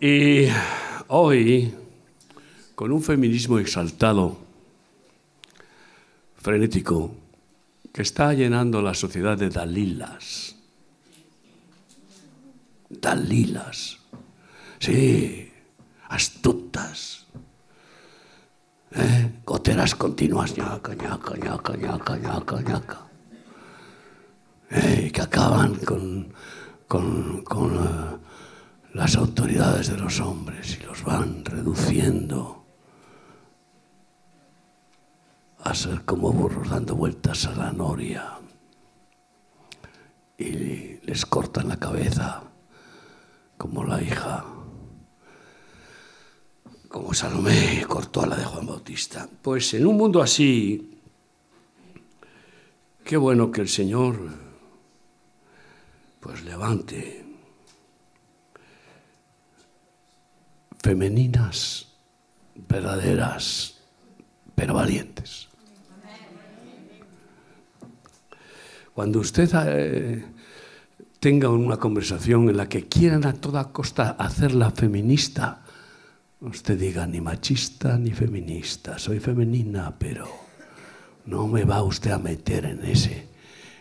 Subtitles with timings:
[0.00, 0.46] Y
[1.08, 1.74] hoy,
[2.74, 4.38] con un feminismo exaltado,
[6.36, 7.14] frenético,
[7.92, 10.54] que está llenando la sociedad de Dalilas.
[12.88, 13.98] Dalilas.
[14.78, 15.50] Sí,
[16.08, 17.26] astutas.
[18.92, 19.30] ¿Eh?
[19.44, 22.98] Goteras continuas, ñaca, ñaca, ñaca, ñaca, ñaca, ñaca.
[24.70, 25.10] ¿Eh?
[25.12, 26.32] Que acaban con,
[26.86, 28.18] con, con, uh,
[28.92, 32.64] las autoridades de los hombres y los van reduciendo
[35.60, 38.38] a ser como burros dando vueltas a la noria
[40.38, 42.42] y les cortan la cabeza
[43.56, 44.44] como la hija,
[46.88, 49.28] como Salomé cortó a la de Juan Bautista.
[49.42, 51.00] Pues en un mundo así,
[53.04, 54.16] qué bueno que el Señor
[56.20, 57.27] pues levante
[60.82, 61.88] femeninas,
[62.68, 63.78] verdaderas,
[64.54, 65.48] pero valientes.
[68.94, 70.24] Cuando usted eh,
[71.20, 75.62] tenga una conversación en la que quieran a toda costa hacerla feminista,
[76.40, 80.28] usted diga ni machista ni feminista, soy femenina, pero
[81.26, 83.28] no me va usted a meter en ese,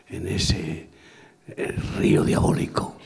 [0.09, 0.89] en ese
[1.47, 2.97] eh, río diabólico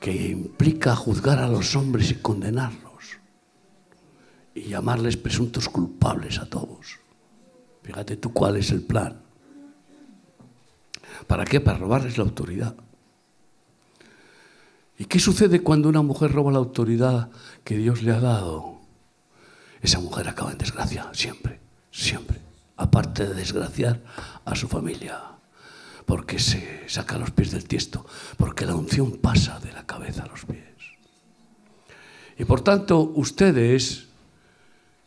[0.00, 2.91] que implica juzgar a los hombres y condenarlos
[4.54, 6.98] y llamarles presuntos culpables a todos.
[7.82, 9.20] Fíjate tú cuál es el plan.
[11.26, 11.60] ¿Para qué?
[11.60, 12.74] Para robarles la autoridad.
[14.98, 17.30] ¿Y qué sucede cuando una mujer roba la autoridad
[17.64, 18.80] que Dios le ha dado?
[19.80, 22.38] Esa mujer acaba en desgracia, siempre, siempre.
[22.76, 24.02] Aparte de desgraciar
[24.44, 25.20] a su familia,
[26.06, 30.28] porque se saca los pies del tiesto, porque la unción pasa de la cabeza a
[30.28, 30.62] los pies.
[32.38, 34.08] Y por tanto, ustedes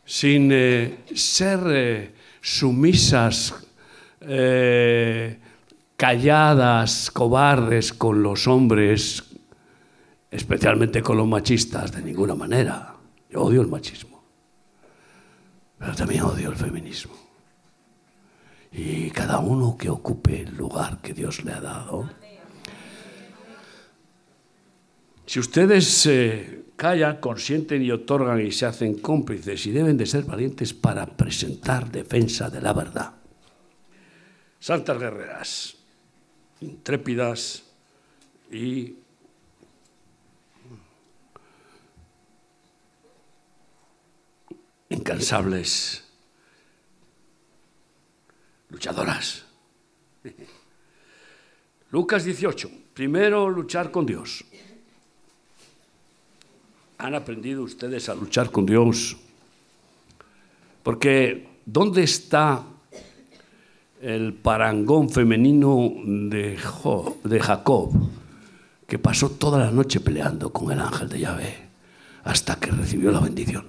[0.06, 3.56] sin eh, ser eh, sumisas,
[4.22, 5.40] eh,
[5.98, 9.24] calladas, cobardes con los hombres,
[10.30, 12.96] especialmente con los machistas, de ninguna manera.
[13.30, 14.24] Yo odio el machismo,
[15.80, 17.14] pero también odio el feminismo.
[18.72, 22.10] Y cada uno que ocupe el lugar que Dios le ha dado.
[25.26, 26.08] Si ustedes
[26.76, 31.92] callan, consienten y otorgan y se hacen cómplices y deben de ser valientes para presentar
[31.92, 33.14] defensa de la verdad.
[34.60, 35.76] Santas guerreras,
[36.62, 37.64] intrépidas
[38.52, 38.96] y
[44.90, 46.04] incansables
[48.70, 49.46] luchadoras.
[51.92, 52.70] Lucas 18.
[52.94, 54.44] Primero luchar con Dios.
[56.98, 59.18] ¿Han aprendido ustedes a luchar con Dios?
[60.82, 62.64] Porque ¿dónde está
[64.02, 66.58] el parangón femenino de,
[67.24, 67.92] de Jacob,
[68.88, 71.56] que pasó toda la noche peleando con el ángel de Yahvé
[72.24, 73.66] hasta que recibió la bendición?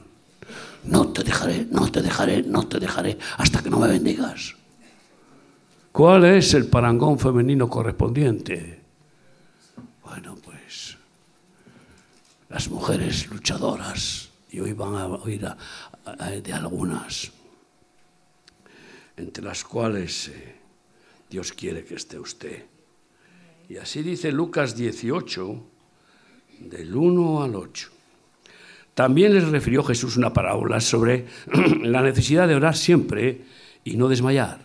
[0.84, 4.54] No te dejaré, no te dejaré, no te dejaré hasta que no me bendigas.
[5.91, 8.81] ¿Cuál es el parangón femenino correspondiente?
[10.04, 10.36] Bueno,
[12.56, 15.47] las mujeres luchadoras, y hoy van a oír
[16.43, 17.31] de algunas,
[19.15, 20.56] entre las cuales eh,
[21.28, 22.65] Dios quiere que esté usted.
[23.69, 25.65] Y así dice Lucas 18,
[26.61, 27.91] del 1 al 8.
[28.95, 31.27] También les refirió Jesús una parábola sobre
[31.83, 33.43] la necesidad de orar siempre
[33.84, 34.61] y no desmayar,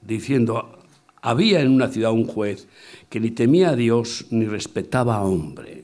[0.00, 0.78] diciendo,
[1.20, 2.68] había en una ciudad un juez
[3.10, 5.83] que ni temía a Dios ni respetaba a hombre.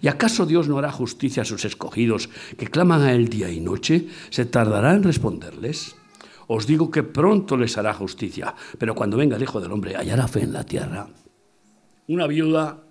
[0.00, 3.60] ¿Y acaso Dios no hará justicia a sus escogidos que claman a Él día y
[3.60, 4.08] noche?
[4.30, 5.96] ¿Se tardará en responderles?
[6.48, 10.28] Os digo que pronto les hará justicia, pero cuando venga el Hijo del Hombre hallará
[10.28, 11.08] fe en la tierra.
[12.08, 12.82] Una viuda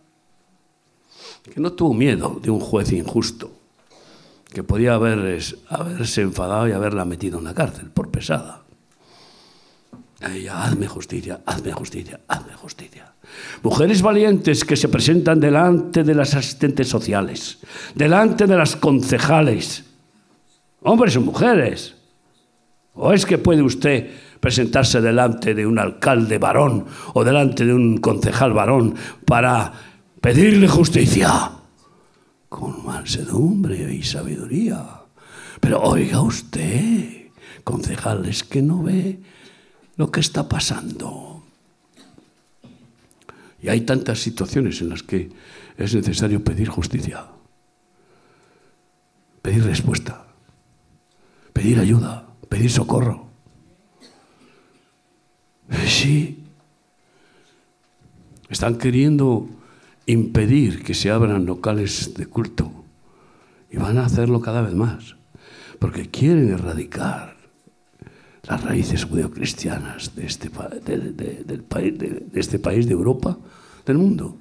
[1.44, 3.52] que no tuvo miedo de un juez injusto,
[4.54, 8.64] que podía haberse enfadado y haberla metido en la cárcel por pesada.
[10.22, 13.11] ella, hazme justicia, hazme justicia, hazme justicia.
[13.64, 17.60] Mujeres valientes que se presentan delante de las asistentes sociales,
[17.96, 19.86] delante de las concejales,
[20.82, 21.96] hombres o mujeres.
[22.94, 28.00] ¿O es que puede usted presentarse delante de un alcalde varón o delante de un
[28.00, 28.96] concejal varón
[29.26, 29.72] para
[30.20, 31.52] pedirle justicia?
[32.50, 34.84] Con mansedumbre y sabiduría.
[35.62, 37.30] Pero oiga usted,
[37.64, 39.22] concejal, es que no ve
[39.96, 41.31] lo que está pasando.
[43.62, 45.30] Y hay tantas situaciones en las que
[45.78, 47.26] es necesario pedir justicia,
[49.42, 50.26] pedir respuesta,
[51.54, 53.30] pedir ayuda, pedir socorro.
[55.86, 56.44] Sí,
[58.50, 59.48] están queriendo
[60.06, 62.72] impedir que se abran locales de culto
[63.70, 65.16] y van a hacerlo cada vez más,
[65.80, 67.31] porque quieren erradicar
[68.44, 73.38] las raíces judeocristianas de este, del país, de este país de Europa,
[73.86, 74.38] del mundo.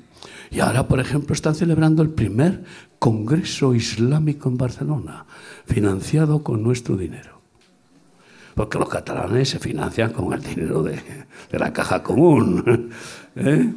[0.51, 2.65] Y ahora, por ejemplo, están celebrando el primer
[2.99, 5.27] Congreso Islámico en Barcelona,
[5.65, 7.41] financiado con nuestro dinero.
[8.55, 11.01] Porque los catalanes se financian con el dinero de,
[11.53, 12.91] la caja común.
[13.37, 13.73] ¿Eh?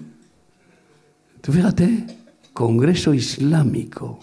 [1.42, 2.06] Tú fíjate,
[2.54, 4.20] Congreso Islámico.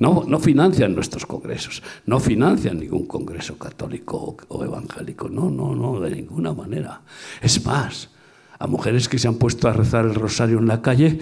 [0.00, 6.00] No, no financian nuestros congresos, no financian ningún congreso católico o evangélico, no, no, no,
[6.00, 7.02] de ninguna manera.
[7.42, 8.08] Es más,
[8.58, 11.18] a mujeres que se han puesto a rezar el rosario en la calle,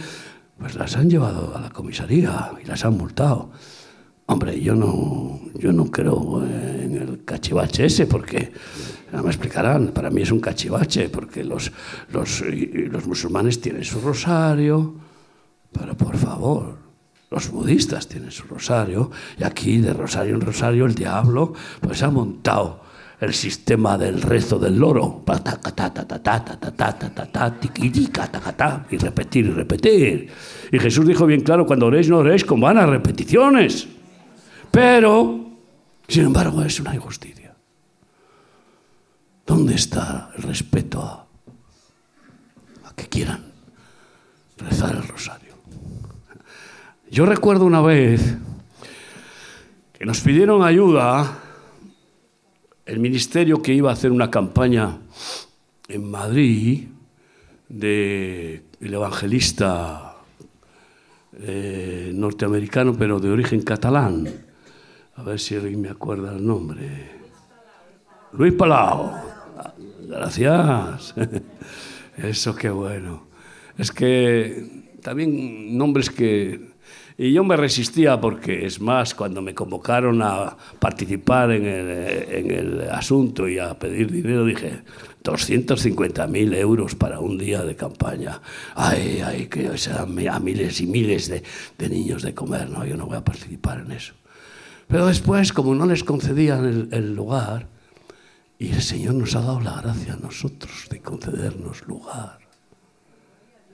[0.56, 3.50] pues las han llevado a la comisaría y las han multado.
[4.26, 8.52] Hombre, yo no, yo no creo en el cachivache ese, porque,
[9.12, 11.72] no me explicarán, para mí es un cachivache, porque los,
[12.12, 14.94] los, los musulmanes tienen su rosario,
[15.72, 16.87] pero por favor,
[17.30, 22.10] los budistas tienen su rosario, y aquí de rosario en rosario el diablo pues ha
[22.10, 22.88] montado
[23.20, 25.22] el sistema del rezo del loro.
[28.90, 30.30] Y repetir y repetir.
[30.70, 33.88] Y Jesús dijo bien claro, cuando oréis no oréis con vanas repeticiones.
[34.70, 35.50] Pero,
[36.06, 37.54] sin embargo, es una injusticia.
[39.44, 41.26] ¿Dónde está el respeto a,
[42.88, 43.52] a que quieran
[44.58, 45.37] rezar el rosario?
[47.10, 48.36] Yo recuerdo una vez
[49.98, 51.38] que nos pidieron ayuda
[52.84, 54.98] el ministerio que iba a hacer una campaña
[55.88, 56.88] en Madrid
[57.66, 60.16] del evangelista
[61.40, 64.28] eh, norteamericano, pero de origen catalán.
[65.16, 67.10] A ver si me acuerda el nombre.
[68.34, 69.12] Luis Palau.
[70.06, 71.14] Gracias.
[72.18, 73.28] Eso qué bueno.
[73.78, 76.67] Es que también nombres que
[77.20, 83.48] y yo me resistía porque, es más, cuando me convocaron a participar en el, asunto
[83.48, 84.84] y a pedir dinero, dije,
[85.24, 88.40] 250.000 euros para un día de campaña.
[88.76, 91.42] Ay, ay, que se dan a miles y miles de,
[91.76, 92.70] de, niños de comer.
[92.70, 94.14] No, yo no voy a participar en eso.
[94.86, 97.66] Pero después, como no les concedían el, el lugar,
[98.60, 102.38] y el Señor nos ha dado la gracia a nosotros de concedernos lugar.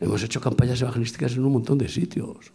[0.01, 2.53] Hemos hecho campañas evangelísticas en un montón de sitios.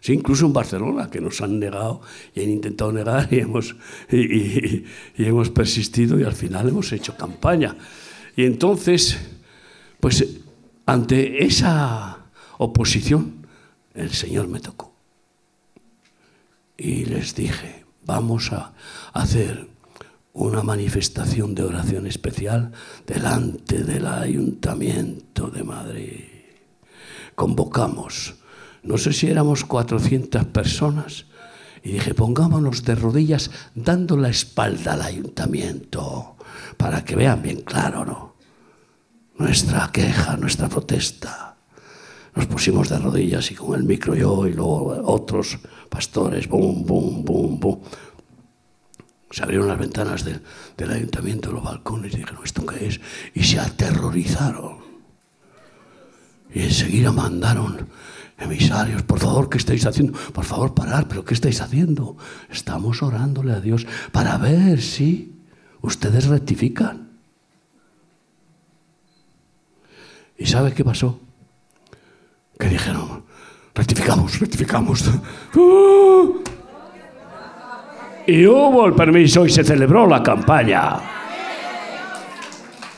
[0.00, 2.00] Sí, incluso en Barcelona, que nos han negado
[2.34, 3.76] y han intentado negar y hemos,
[4.10, 4.84] y,
[5.18, 7.76] hemos persistido y al final hemos hecho campaña.
[8.34, 9.18] Y entonces,
[10.00, 10.26] pues
[10.86, 12.18] ante esa
[12.58, 13.46] oposición,
[13.94, 14.94] el Señor me tocó.
[16.78, 18.72] Y les dije, vamos a
[19.12, 19.68] hacer
[20.32, 22.72] una manifestación de oración especial
[23.06, 26.24] delante del Ayuntamiento de Madrid.
[27.34, 28.39] Convocamos
[28.82, 31.26] no sé si éramos 400 personas,
[31.82, 36.36] y dije, pongámonos de rodillas dando la espalda al ayuntamiento,
[36.76, 38.36] para que vean bien claro, ¿no?
[39.38, 41.56] Nuestra queja, nuestra protesta.
[42.34, 45.58] Nos pusimos de rodillas y con el micro yo y luego otros
[45.88, 47.80] pastores, bum, bum, bum, bum.
[49.30, 53.00] Se abrieron las ventanas del ayuntamiento, los balcones, y dijeron, ¿esto qué es?
[53.34, 54.78] Y se aterrorizaron.
[56.52, 57.88] Y enseguida mandaron
[58.40, 60.18] emisarios, por favor, ¿qué estáis haciendo?
[60.32, 62.16] Por favor, parar, pero ¿qué estáis haciendo?
[62.50, 65.32] Estamos orándole a Dios para ver si
[65.82, 67.10] ustedes rectifican.
[70.38, 71.20] ¿Y sabe qué pasó?
[72.58, 73.24] Que dijeron,
[73.74, 75.04] rectificamos, rectificamos.
[78.26, 80.98] Y hubo el permiso y se celebró la campaña.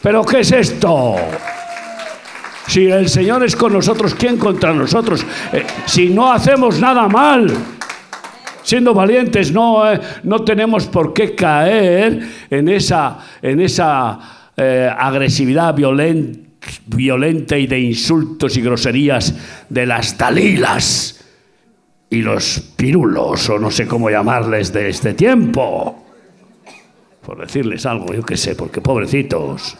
[0.02, 1.16] ¿Pero qué es esto?
[2.72, 5.26] Si el Señor es con nosotros, ¿quién contra nosotros?
[5.52, 7.52] Eh, si no hacemos nada mal,
[8.62, 15.74] siendo valientes, no, eh, no tenemos por qué caer en esa, en esa eh, agresividad
[15.74, 16.48] violenta,
[16.86, 19.34] violenta y de insultos y groserías
[19.68, 21.22] de las Dalilas
[22.08, 26.06] y los pirulos, o no sé cómo llamarles de este tiempo.
[27.20, 29.76] Por decirles algo, yo qué sé, porque pobrecitos.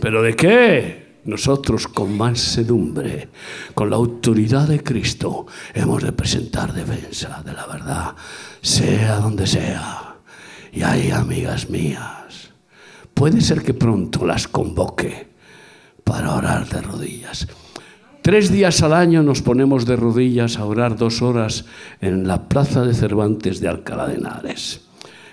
[0.00, 1.03] ¿Pero de qué?
[1.24, 3.30] Nosotros con mansedumbre,
[3.74, 8.14] con la autoridad de Cristo, hemos de presentar defensa de la verdad,
[8.60, 10.16] sea donde sea.
[10.72, 12.50] Y hay amigas mías,
[13.14, 15.28] puede ser que pronto las convoque
[16.02, 17.48] para orar de rodillas.
[18.20, 21.64] Tres días al año nos ponemos de rodillas a orar dos horas
[22.00, 24.80] en la plaza de Cervantes de Alcalá de Henares.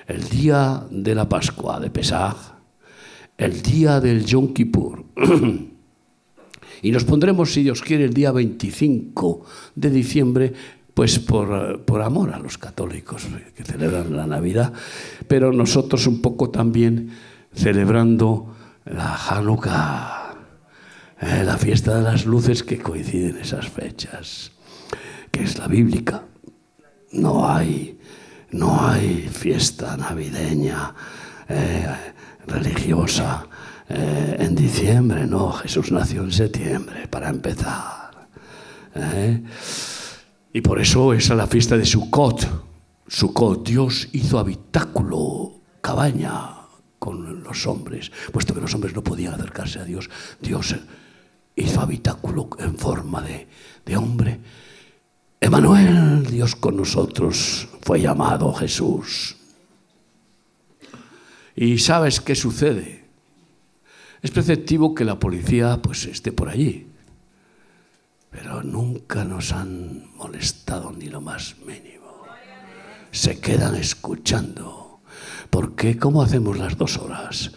[0.08, 2.36] El día de la Pascua de Pesaj,
[3.38, 5.06] el día del Yom Kippur.
[6.82, 9.46] y nos pondremos, si Dios quiere, el día 25
[9.76, 10.54] de diciembre
[10.94, 14.74] pues por, por, amor a los católicos que celebran la Navidad,
[15.28, 17.12] pero nosotros un poco también
[17.54, 18.54] celebrando
[18.86, 20.22] la Hanukkah
[21.22, 24.52] eh, la fiesta de las luces que coinciden esas fechas,
[25.30, 26.24] que es la bíblica.
[27.12, 28.00] No hay,
[28.52, 30.96] no hay fiesta navideña
[31.48, 31.86] eh,
[32.48, 33.46] religiosa
[33.94, 38.28] eh, en diciembre, no, Jesús nació en septiembre, para empezar.
[40.54, 42.48] Y por eso es la fiesta de Sukkot.
[43.08, 46.58] Sukkot, Dios hizo habitáculo, cabaña
[47.00, 50.10] con los hombres, puesto que los hombres no podían acercarse a Dios.
[50.40, 50.76] Dios
[51.56, 53.48] hizo habitáculo en forma de,
[53.86, 54.40] de hombre.
[55.40, 59.36] Emanuel, Dios con nosotros, fue llamado Jesús.
[61.56, 63.01] ¿Y sabes qué sucede?
[64.22, 66.88] Es preceptivo que la policía pues esté por allí,
[68.30, 72.26] pero nunca nos han molestado ni lo más mínimo.
[73.12, 75.02] Se quedan escuchando.
[75.50, 75.98] ¿Por qué?
[75.98, 77.52] ¿Cómo hacemos las dos horas?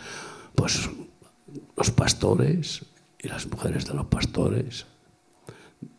[0.54, 0.88] Pues
[1.76, 2.82] los pastores,
[3.24, 4.86] y las mujeres de los pastores.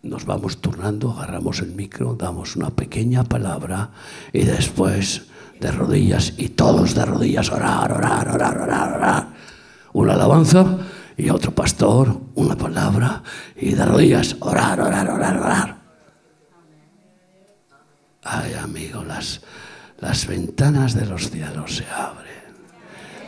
[0.04, 3.92] Nos vamos turnando, agarramos el micro, damos una pequeña palabra
[4.32, 5.24] y después
[5.60, 9.34] de rodillas y todos de rodillas orar, orar, orar, orar, orar.
[9.96, 10.78] Una alabanza
[11.16, 13.24] y otro pastor, una palabra
[13.56, 15.78] y de rodillas orar, orar, orar, orar.
[18.24, 19.40] Ay, amigo, las,
[20.00, 22.28] las ventanas de los cielos se abren.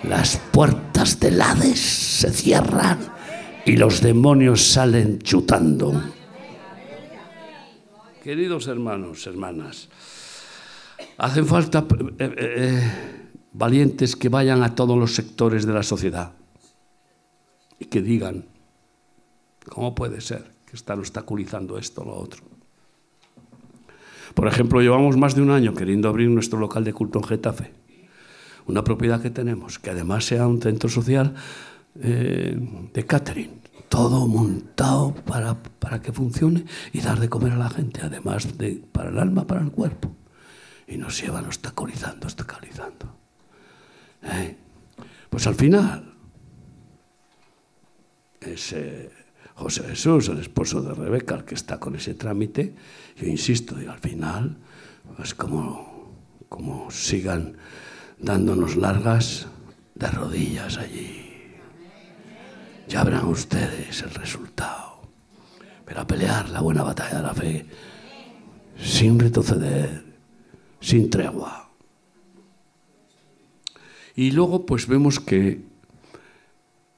[0.03, 2.99] Las puertas del Hades se cierran
[3.65, 6.03] y los demonios salen chutando.
[8.21, 9.87] Queridos hermanos, hermanas,
[11.17, 12.91] hacen falta eh, eh, eh,
[13.53, 16.33] valientes que vayan a todos los sectores de la sociedad
[17.79, 18.45] y que digan,
[19.69, 22.43] ¿cómo puede ser que están obstaculizando esto o lo otro?
[24.33, 27.71] Por ejemplo, llevamos más de un año queriendo abrir nuestro local de culto en Getafe,
[28.67, 31.33] una propiedad que tenemos, que además sea un centro social
[31.95, 38.01] de catering todo montado para, para, que funcione y dar de comer a la gente,
[38.03, 40.15] además de para el alma, para el cuerpo.
[40.87, 43.15] Y nos llevan obstaculizando, obstaculizando.
[44.23, 44.57] ¿Eh?
[45.29, 46.13] Pues al final,
[48.41, 49.11] ese
[49.55, 52.75] José Jesús, el esposo de Rebeca, el que está con ese trámite,
[53.15, 54.57] yo insisto, al final,
[55.15, 56.13] pues como,
[56.49, 57.57] como sigan
[58.19, 59.47] dándonos largas
[59.95, 61.27] de rodillas allí
[62.87, 65.01] ya verán ustedes el resultado.
[65.85, 67.65] Pero a pelear la buena batalla de la fe,
[68.77, 70.03] sin retroceder,
[70.79, 71.69] sin tregua.
[74.15, 75.61] Y luego pues vemos que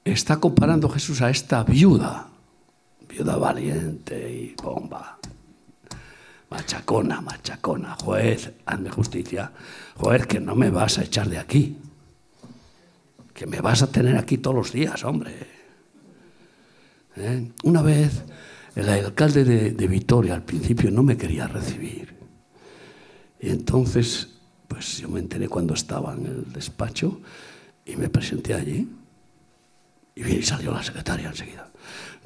[0.04, 2.28] está comparando Jesús a esta viuda,
[3.08, 5.18] viuda valiente y bomba.
[6.50, 9.52] Machacona, machacona, juez, hazme justicia.
[9.96, 11.78] Juez, que no me vas a echar de aquí.
[13.32, 15.32] Que me vas a tener aquí todos los días, hombre.
[17.16, 17.52] ¿eh?
[17.62, 18.24] Una vez
[18.74, 22.14] el alcalde de, Vitoria al principio no me quería recibir.
[23.40, 24.28] Y entonces,
[24.66, 27.20] pues yo me enteré cuando estaba en el despacho
[27.86, 28.88] y me presenté allí.
[30.26, 31.70] Y salió la secretaria enseguida.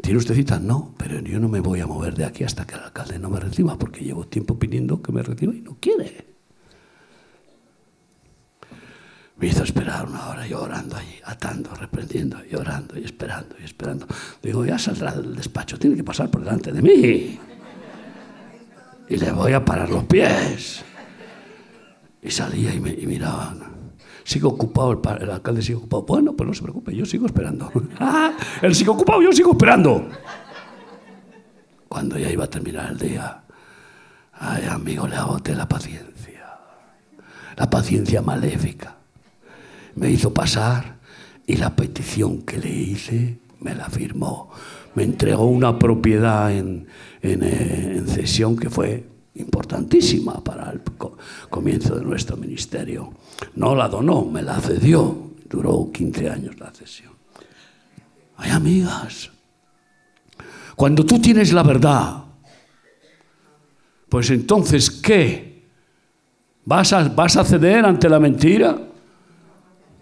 [0.01, 0.59] ¿Tiene usted cita?
[0.59, 3.31] No, pero yo no me voy a mover de aquí hasta que el alcalde no
[3.31, 6.27] me reciba, porque llevo tiempo pidiendo que me reciba y no quiere.
[9.37, 14.07] Me hizo esperar una hora llorando allí, atando, reprendiendo, llorando y esperando y esperando.
[14.43, 17.39] Digo, ya saldrá del despacho, tiene que pasar por delante de mí.
[19.09, 20.85] Y le voy a parar los pies.
[22.23, 23.74] Y salía y, me, y miraban.
[24.25, 26.03] Sigo ocupado, el, alcalde sigue ocupado.
[26.03, 27.71] Bueno, pues no se preocupe, yo sigo esperando.
[28.63, 30.09] él sigue ocupado, yo sigo esperando.
[31.89, 33.43] Cuando ya iba a terminar el día,
[34.33, 36.59] ay amigo, le agoté la paciencia.
[37.57, 38.97] La paciencia maléfica
[39.95, 40.97] me hizo pasar
[41.47, 44.51] y la petición que le hice me la firmó.
[44.95, 46.87] Me entregó una propiedad en,
[47.21, 50.81] en, eh, cesión que fue importantísima para el
[51.51, 53.13] comienzo de nuestro ministerio.
[53.57, 55.33] No la donó, me la cedió.
[55.49, 57.13] Duró 15 años la cesión.
[58.37, 59.31] Hay amigas.
[60.75, 62.25] Cuando tú tienes la verdad,
[64.09, 65.65] pues entonces, ¿qué?
[66.65, 68.77] ¿Vas a, vas a ceder ante la mentira?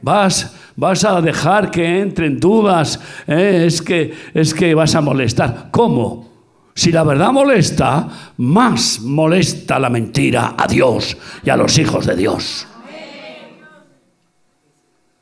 [0.01, 3.01] ¿Vas, vas a dejar que entren dudas?
[3.27, 3.65] ¿Eh?
[3.67, 5.69] Es, que, es que vas a molestar.
[5.71, 6.32] ¿Cómo?
[6.75, 12.17] Si la verdad molesta, más molesta la mentira a Dios y a los hijos de
[12.17, 12.67] Dios.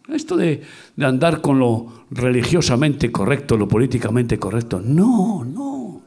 [0.08, 0.62] Esto de,
[0.96, 6.02] de, andar con lo religiosamente correcto, lo políticamente correcto, no, no.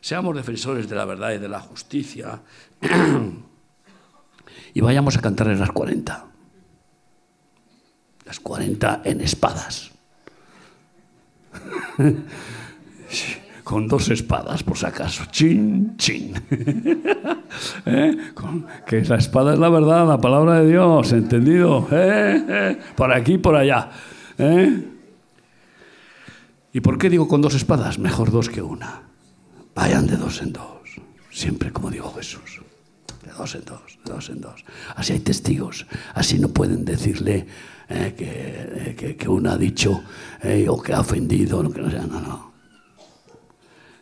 [0.00, 2.40] Seamos defensores de la verdad y de la justicia
[4.74, 6.26] y vayamos a cantar en las 40.
[8.26, 9.90] Las 40 en espadas.
[13.62, 15.24] con dos espadas, por si acaso.
[15.30, 16.34] Chin, chin.
[17.86, 18.16] ¿Eh?
[18.86, 21.86] que la espada es la verdad, la palabra de Dios, ¿entendido?
[21.90, 22.44] ¿Eh?
[22.48, 22.78] ¿Eh?
[22.96, 23.90] Por aquí, por allá.
[26.72, 27.98] ¿Y por qué digo con dos espadas?
[27.98, 29.02] Mejor dos que una.
[29.74, 30.62] Vayan de dos en dos.
[31.30, 32.60] Siempre como dijo Jesús.
[33.24, 34.64] De dos en dos, de dos en dos.
[34.96, 35.86] Así hay testigos.
[36.14, 37.46] Así no pueden decirle
[37.88, 40.02] que, que, ha dicho
[40.68, 42.06] o que ha ofendido, que no sea.
[42.06, 42.51] No, no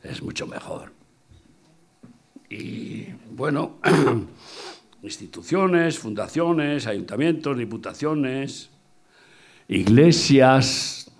[0.02, 0.92] es mucho mejor.
[2.48, 3.78] Y bueno,
[5.02, 8.70] instituciones, fundaciones, ayuntamientos, diputaciones,
[9.68, 11.10] iglesias.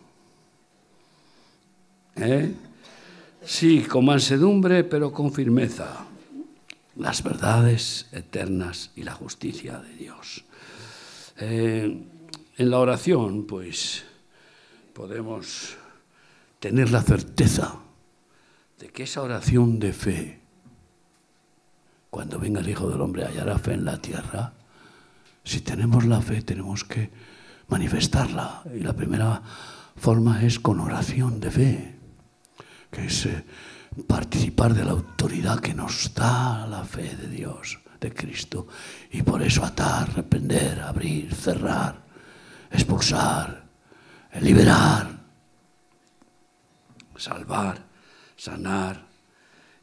[2.16, 2.52] ¿eh?
[3.44, 6.06] Sí, con mansedumbre, pero con firmeza.
[6.96, 10.44] Las verdades eternas y la justicia de Dios.
[11.38, 12.02] Eh,
[12.58, 14.04] en la oración, pues,
[14.92, 15.76] podemos
[16.58, 17.78] tener la certeza
[18.80, 20.40] de que esa oración de fe,
[22.08, 24.54] cuando venga el Hijo del Hombre, hallará fe en la tierra,
[25.44, 27.10] si tenemos la fe tenemos que
[27.68, 28.62] manifestarla.
[28.74, 29.42] Y la primera
[29.96, 31.96] forma es con oración de fe,
[32.90, 33.44] que es eh,
[34.06, 38.66] participar de la autoridad que nos da la fe de Dios, de Cristo.
[39.12, 42.00] Y por eso atar, reprender, abrir, cerrar,
[42.70, 43.62] expulsar,
[44.40, 45.20] liberar,
[47.16, 47.89] salvar
[48.40, 49.04] sanar.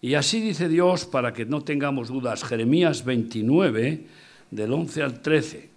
[0.02, 4.08] Y así dice Dios para que no tengamos dudas, Jeremías 29,
[4.50, 5.70] del 11 al 13,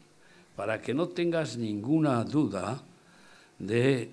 [0.57, 2.81] para que no tengas ninguna duda
[3.59, 4.11] de,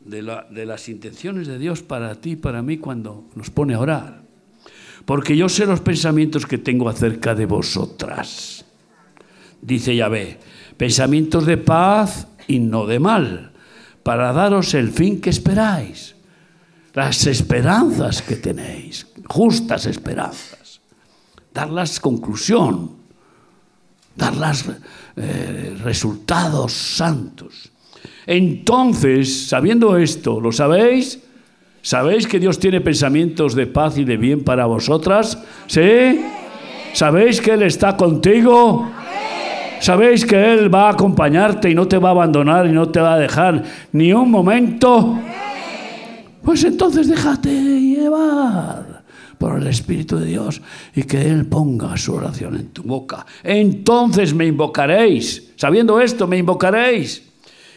[0.00, 4.20] de, las intenciones de Dios para ti y para mí cuando nos pone a orar.
[5.06, 8.66] Porque yo sé los pensamientos que tengo acerca de vosotras,
[9.62, 10.38] dice Yahvé,
[10.76, 13.52] pensamientos de paz y no de mal,
[14.02, 16.19] para daros el fin que esperáis
[16.94, 20.80] las esperanzas que tenéis, justas esperanzas,
[21.52, 22.90] darlas conclusión,
[24.16, 24.64] darlas
[25.16, 27.70] eh, resultados santos.
[28.26, 31.20] Entonces, sabiendo esto, ¿lo sabéis?
[31.82, 35.38] ¿Sabéis que Dios tiene pensamientos de paz y de bien para vosotras?
[35.66, 36.20] ¿Sí?
[36.92, 38.90] ¿Sabéis que Él está contigo?
[39.80, 43.00] ¿Sabéis que Él va a acompañarte y no te va a abandonar y no te
[43.00, 45.18] va a dejar ni un momento?
[46.42, 49.04] Pues entonces déjate llevar
[49.38, 50.60] por el Espíritu de Dios
[50.94, 53.24] y que Él ponga su oración en tu boca.
[53.42, 55.52] Entonces me invocaréis.
[55.56, 57.22] Sabiendo esto, me invocaréis.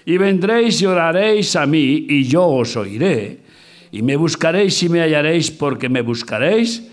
[0.05, 3.43] Y vendréis y oraréis a mí y yo os oiré.
[3.91, 6.83] Y me buscaréis y me hallaréis porque me buscaréis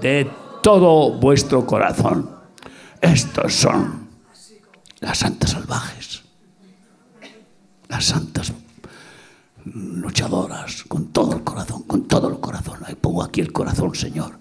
[0.00, 0.26] de
[0.62, 2.30] todo vuestro corazón.
[3.00, 4.08] Estos son
[5.00, 6.22] las santas salvajes.
[7.88, 8.52] Las santas
[9.74, 12.80] luchadoras, con todo el corazón, con todo el corazón.
[12.84, 14.38] Ahí pongo aquí el corazón, Señor.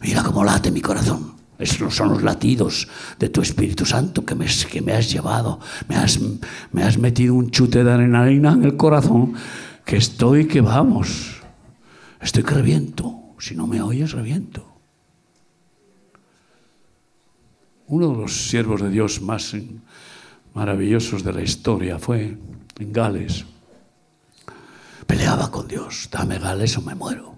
[0.00, 1.34] Mira cómo late mi corazón.
[1.58, 2.86] Esos son los latidos
[3.18, 5.58] de tu Espíritu Santo que me, que me has llevado.
[5.88, 6.20] Me has,
[6.72, 9.34] me has metido un chute de adrenalina en el corazón
[9.84, 11.40] que estoy que vamos.
[12.20, 13.14] Estoy que reviento.
[13.38, 14.66] Si no me oyes, reviento.
[17.86, 19.56] Uno de los siervos de Dios más
[20.54, 22.36] maravillosos de la historia fue
[22.78, 23.44] en Gales
[25.06, 27.36] Peleaba con Dios, dame Gales o me muero.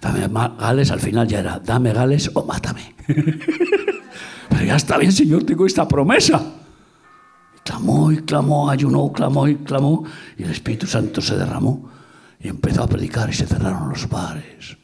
[0.00, 2.94] Dame Gales, al final ya era, dame Gales o mátame.
[4.48, 6.42] Pero ya está bien, Señor, tengo esta promesa.
[7.64, 10.04] clamó y clamó, ayunó, clamó y clamó,
[10.36, 11.90] y el Espíritu Santo se derramó
[12.40, 14.76] y empezó a predicar y se cerraron los bares.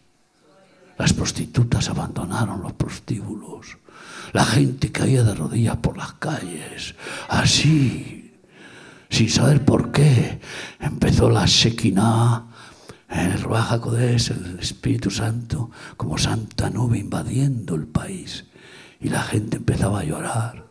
[0.96, 3.78] Las prostitutas abandonaron los prostíbulos.
[4.32, 6.94] La gente caía de rodillas por las calles.
[7.28, 8.17] Así
[9.10, 10.40] sin saber por qué,
[10.80, 11.46] empezó la
[13.10, 18.44] En el Ruaja Codés, el Espíritu Santo, como santa nube invadiendo el país.
[19.00, 20.66] Y la gente empezaba a llorar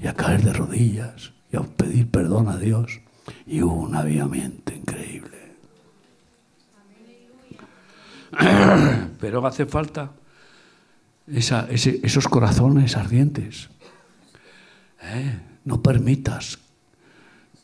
[0.00, 3.00] y a caer de rodillas y a pedir perdón a Dios.
[3.46, 5.54] Y hubo un avivamiento increíble.
[9.20, 10.12] Pero hace falta
[11.26, 13.68] esos corazones ardientes.
[15.02, 15.40] ¿Eh?
[15.64, 16.58] No permitas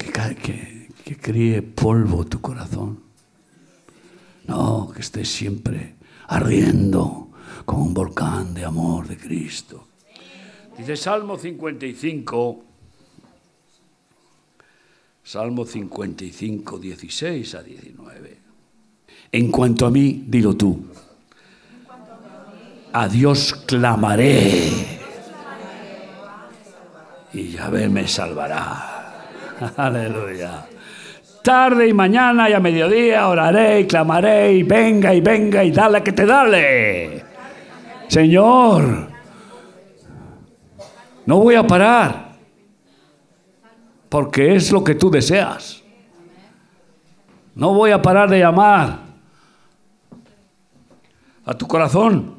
[0.01, 3.01] que, que, que críe polvo tu corazón.
[4.47, 5.95] No, que estés siempre
[6.29, 7.29] ardiendo
[7.65, 9.87] como un volcán de amor de Cristo.
[10.77, 12.65] Dice Salmo 55,
[15.23, 18.39] Salmo 55, 16 a 19.
[19.33, 20.85] En cuanto a mí, dilo tú,
[22.93, 24.99] a Dios clamaré
[27.33, 28.90] y Yahvé me salvará.
[29.77, 30.67] Aleluya.
[31.43, 36.03] Tarde y mañana y a mediodía oraré y clamaré y venga y venga y dale
[36.03, 37.25] que te dale.
[38.09, 39.09] Señor,
[41.27, 42.31] no voy a parar
[44.09, 45.83] porque es lo que tú deseas.
[47.55, 48.99] No voy a parar de llamar
[51.45, 52.37] a tu corazón.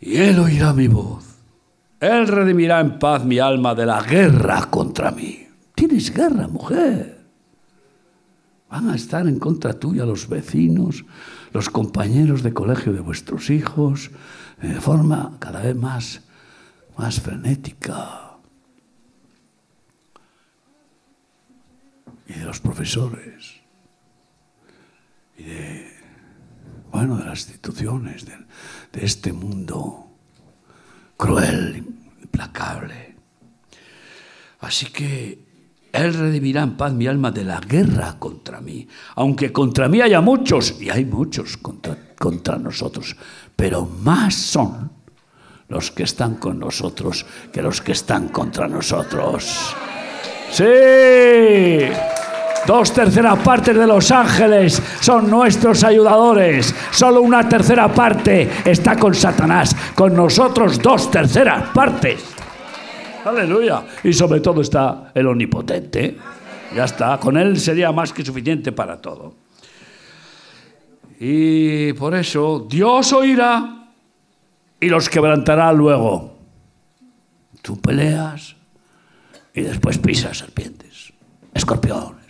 [0.00, 1.33] Y Él oirá mi voz.
[2.04, 5.48] Él redimirá en paz mi alma de la guerra contra mí.
[5.74, 7.24] Tienes guerra, mujer.
[8.68, 11.06] Van a estar en contra tuya los vecinos,
[11.52, 14.10] los compañeros de colegio de vuestros hijos,
[14.60, 16.20] de forma cada vez más,
[16.98, 18.36] más frenética.
[22.26, 23.62] Y de los profesores.
[25.38, 25.88] Y de,
[26.92, 28.34] bueno, de las instituciones, de,
[28.92, 30.03] de este mundo
[31.16, 31.84] cruel,
[32.22, 33.14] implacable.
[34.60, 35.38] Así que
[35.92, 38.86] él redimirá en paz mi alma de la guerra contra mí.
[39.14, 43.16] Aunque contra mí haya muchos, y hay muchos contra, contra nosotros,
[43.54, 44.90] pero más son
[45.68, 49.74] los que están con nosotros que los que están contra nosotros.
[50.50, 52.13] Sí.
[52.66, 56.74] Dos terceras partes de los ángeles son nuestros ayudadores.
[56.90, 59.76] Solo una tercera parte está con Satanás.
[59.94, 62.24] Con nosotros dos terceras partes.
[63.24, 63.82] Aleluya.
[64.02, 66.16] Y sobre todo está el omnipotente.
[66.74, 67.18] Ya está.
[67.18, 69.34] Con él sería más que suficiente para todo.
[71.20, 73.88] Y por eso Dios oirá
[74.80, 76.38] y los quebrantará luego.
[77.62, 78.56] Tú peleas
[79.54, 81.12] y después pisas serpientes,
[81.54, 82.23] escorpiones.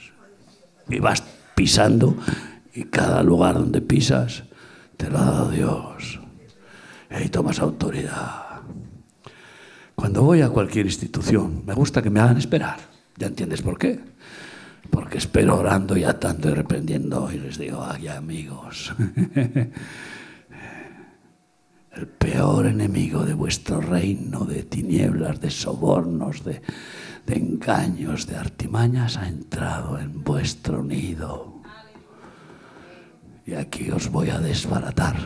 [0.88, 1.23] Y vas
[1.55, 2.16] pisando
[2.75, 4.44] y cada lugar donde pisas
[4.97, 6.20] te lo ha dado Dios.
[7.11, 8.44] Y ahí tomas autoridad.
[9.94, 12.79] Cuando voy a cualquier institución, me gusta que me hagan esperar.
[13.16, 14.01] ¿Ya entiendes por qué?
[14.90, 18.92] Porque espero orando y atando y reprendiendo y les digo, ay amigos,
[21.92, 26.61] el peor enemigo de vuestro reino de tinieblas, de sobornos, de,
[27.27, 31.55] de engaños, de artimañas ha entrado en vuestro nido.
[33.47, 35.17] Y aquí os voy a desbaratar.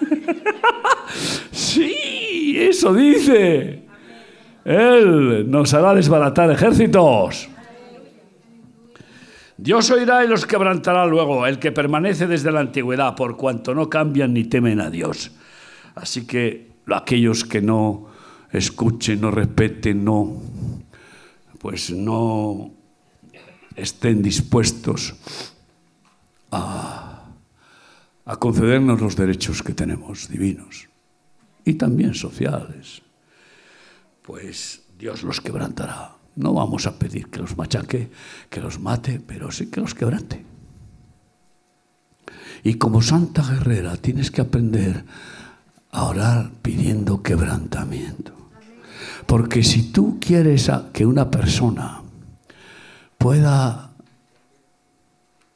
[1.52, 3.84] sí, eso dice.
[4.64, 7.48] Él nos hará desbaratar ejércitos.
[9.56, 13.88] Dios oirá y los quebrantará luego, el que permanece desde la antigüedad, por cuanto no
[13.88, 15.30] cambian ni temen a Dios.
[15.94, 18.08] Así que aquellos que no
[18.58, 20.40] escuchen, no respeten, no,
[21.58, 22.70] pues no
[23.76, 25.14] estén dispuestos
[26.50, 27.14] a
[28.26, 30.88] a concedernos los derechos que tenemos divinos
[31.64, 33.02] y también sociales,
[34.22, 36.16] pues Dios los quebrantará.
[36.36, 38.10] No vamos a pedir que los machaque,
[38.50, 40.44] que los mate, pero sí que los quebrante.
[42.64, 45.04] Y como santa guerrera tienes que aprender
[45.90, 48.33] a orar pidiendo quebrantamiento.
[49.26, 52.02] Porque si tú quieres que una persona
[53.18, 53.90] pueda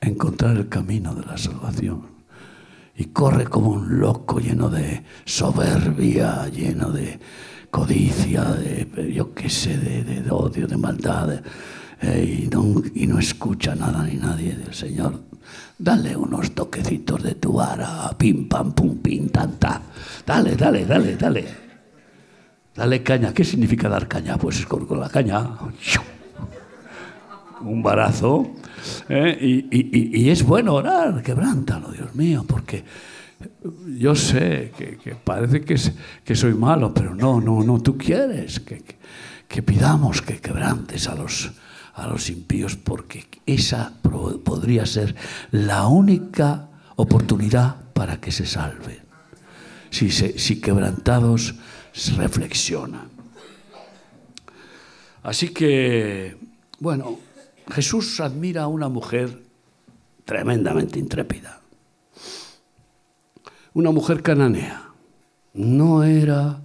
[0.00, 2.18] encontrar el camino de la salvación,
[2.98, 7.18] y corre como un loco lleno de soberbia, lleno de
[7.70, 11.40] codicia, de yo qué sé, de, odio, de maldad,
[12.02, 15.22] eh, y, no, y, no, escucha nada ni nadie del Señor.
[15.78, 19.80] Dale unos toquecitos de tu vara, pim, pam, pum, pim, tan, ta.
[20.26, 21.67] Dale, dale, dale, dale.
[22.78, 23.34] Dale caña.
[23.34, 24.36] ¿Qué significa dar caña?
[24.38, 25.50] Pues es con, la caña.
[27.60, 28.54] Un barazo
[29.08, 29.66] ¿eh?
[29.68, 32.84] Y, es bueno orar, quebrántalo, Dios mío, porque
[33.98, 38.84] yo sé que, parece que, soy malo, pero no, no, no, tú quieres que,
[39.48, 41.50] que, pidamos que quebrantes a los,
[41.94, 43.92] a los impíos porque esa
[44.44, 45.16] podría ser
[45.50, 49.00] la única oportunidad para que se salven.
[49.90, 51.56] Si, si quebrantados
[52.16, 53.10] reflexionan.
[55.22, 56.36] Así que,
[56.78, 57.18] bueno,
[57.70, 59.42] Jesús admira a una mujer
[60.24, 61.60] tremendamente intrépida.
[63.74, 64.90] Una mujer cananea.
[65.54, 66.60] No era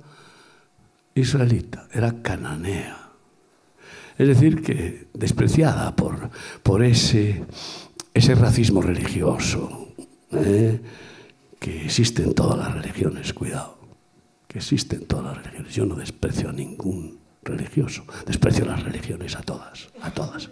[1.16, 3.10] israelita, era cananea.
[4.18, 6.30] Es decir, que despreciada por,
[6.62, 7.44] por ese,
[8.14, 9.88] ese racismo religioso
[10.32, 10.80] ¿eh?
[11.60, 13.73] que existe en todas las religiones, cuidado,
[14.54, 15.74] que existe en todas las religiones.
[15.74, 20.50] Yo no desprecio a ningún religioso, desprecio las religiones a todas, a todas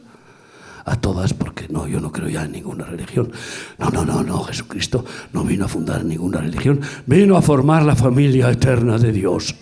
[0.83, 3.31] a todas, porque no, yo no creo ya en ninguna religión.
[3.77, 7.95] No, no, no, no, Jesucristo no vino a fundar ninguna religión, vino a formar la
[7.95, 9.55] familia eterna de Dios.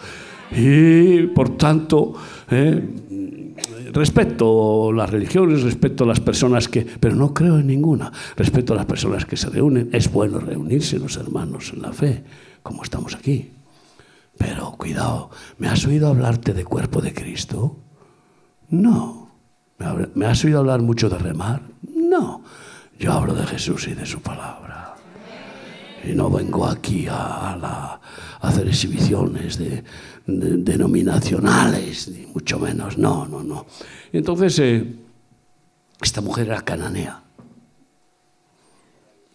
[0.52, 2.14] Y por tanto,
[2.50, 2.82] eh,
[3.92, 8.86] respeto las religiones, respeto las personas que, pero no creo en ninguna, respeto a las
[8.86, 9.90] personas que se reúnen.
[9.92, 12.24] Es bueno reunirse los hermanos en la fe,
[12.64, 13.59] como estamos aquí.
[14.40, 17.76] Pero cuidado, ¿me has oído hablarte de cuerpo de Cristo?
[18.70, 19.30] No.
[20.16, 21.62] ¿Me has oído hablar mucho de remar?
[21.94, 22.42] No,
[22.98, 24.96] yo hablo de Jesús y de su palabra.
[26.06, 28.00] Y no vengo aquí a,
[28.40, 29.84] hacer exhibiciones de,
[30.26, 32.98] denominacionales, ni mucho menos.
[32.98, 33.66] No, no, no.
[34.14, 34.96] entonces, eh,
[36.02, 37.22] esta mujer era cananea,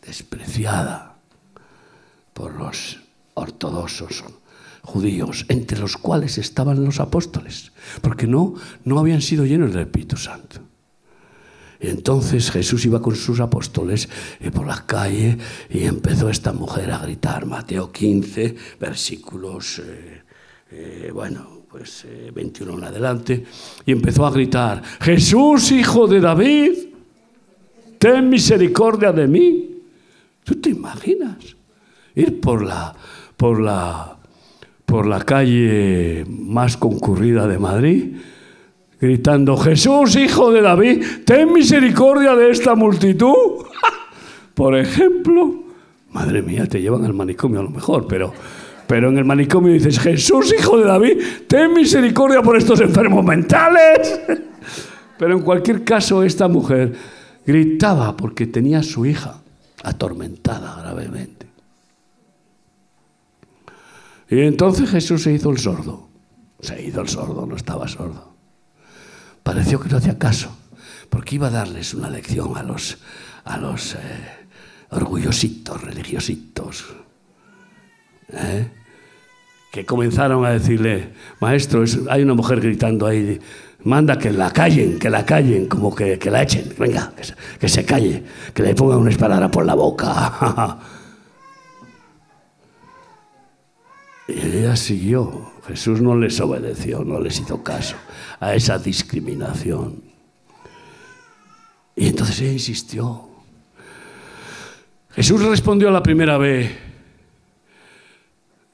[0.00, 1.16] despreciada
[2.32, 3.00] por los
[3.34, 4.24] ortodoxos
[4.84, 10.16] judíos, entre los cuales estaban los apóstoles, porque no, no habían sido llenos del Espíritu
[10.16, 10.60] Santo.
[11.80, 14.08] Entonces Jesús iba con sus apóstoles
[14.40, 15.36] eh, por la calle
[15.68, 20.22] y empezó esta mujer a gritar, Mateo 15, versículos, eh,
[20.70, 23.44] eh, bueno, pues 21 en adelante,
[23.84, 26.72] y empezó a gritar, Jesús, hijo de David,
[27.98, 29.82] ten misericordia de mí.
[30.44, 31.56] ¿Tú te imaginas
[32.14, 32.94] ir por la,
[33.36, 34.18] por la
[34.94, 38.14] por la calle más concurrida de Madrid,
[39.00, 43.64] gritando, Jesús, hijo de David, ten misericordia de esta multitud.
[44.54, 45.64] por ejemplo,
[46.12, 48.32] madre mía, te llevan al manicomio a lo mejor, pero,
[48.86, 54.20] pero en el manicomio dices, Jesús, hijo de David, ten misericordia por estos enfermos mentales.
[55.18, 56.94] pero en cualquier caso, esta mujer
[57.44, 59.42] gritaba porque tenía a su hija
[59.82, 61.43] atormentada gravemente.
[64.28, 66.08] Y entonces Jesús se hizo el sordo.
[66.60, 68.34] Se hizo el sordo, no estaba sordo.
[69.42, 70.56] Pareció que no hacía caso,
[71.10, 72.98] porque iba a darles una lección a los,
[73.44, 73.98] a los eh,
[74.90, 76.86] orgullositos, religiositos,
[78.32, 78.68] ¿eh?
[79.70, 83.38] que comenzaron a decirle, maestro, hay una mujer gritando ahí,
[83.82, 87.12] manda que la callen, que la callen, como que, la echen, venga,
[87.60, 88.22] que se, que calle,
[88.54, 90.78] que le pongan una espada por la boca.
[94.28, 95.52] Y ella siguió.
[95.66, 97.96] Jesús no les obedeció, no les hizo caso
[98.40, 100.02] a esa discriminación.
[101.96, 103.28] Y entonces ella insistió.
[105.10, 106.76] Jesús respondió la primera vez,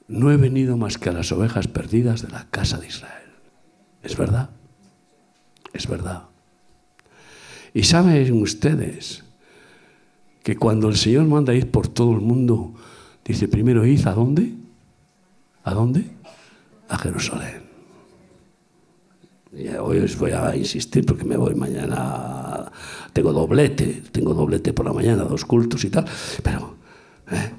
[0.07, 3.29] no he venido más que a las ovejas perdidas de la casa de Israel.
[4.03, 4.49] ¿Es verdad?
[5.71, 6.23] Es verdad.
[7.73, 9.23] Y saben ustedes
[10.43, 12.73] que cuando el Señor manda ir por todo el mundo,
[13.23, 14.60] dice primero, id a dónde?
[15.63, 16.09] ¿A dónde?
[16.89, 17.69] A Jerusalén.
[19.81, 22.71] Hoy os voy a insistir porque me voy mañana.
[23.11, 26.05] Tengo doblete, tengo doblete por la mañana, dos cultos y tal.
[26.41, 26.75] Pero
[27.29, 27.51] ¿eh?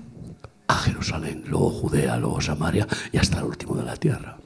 [0.69, 4.39] a Jerusalén, luego Judea, luego Samaria y hasta el último de la tierra.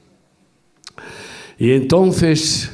[1.57, 2.71] Y entonces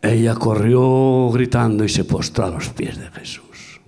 [0.00, 3.80] ella corrió gritando y se postró a los pies de Jesús.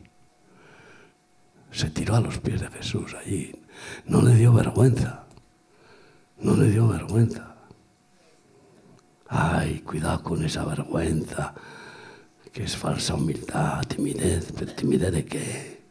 [1.70, 3.52] Se tiró a los pies de Jesús allí.
[4.06, 5.21] No le dio vergüenza.
[6.42, 7.54] No le dio vergüenza.
[9.28, 11.54] Ay, cuidado con esa vergüenza,
[12.52, 14.52] que es falsa humildad, timidez.
[14.58, 15.82] ¿Pero timidez de qué?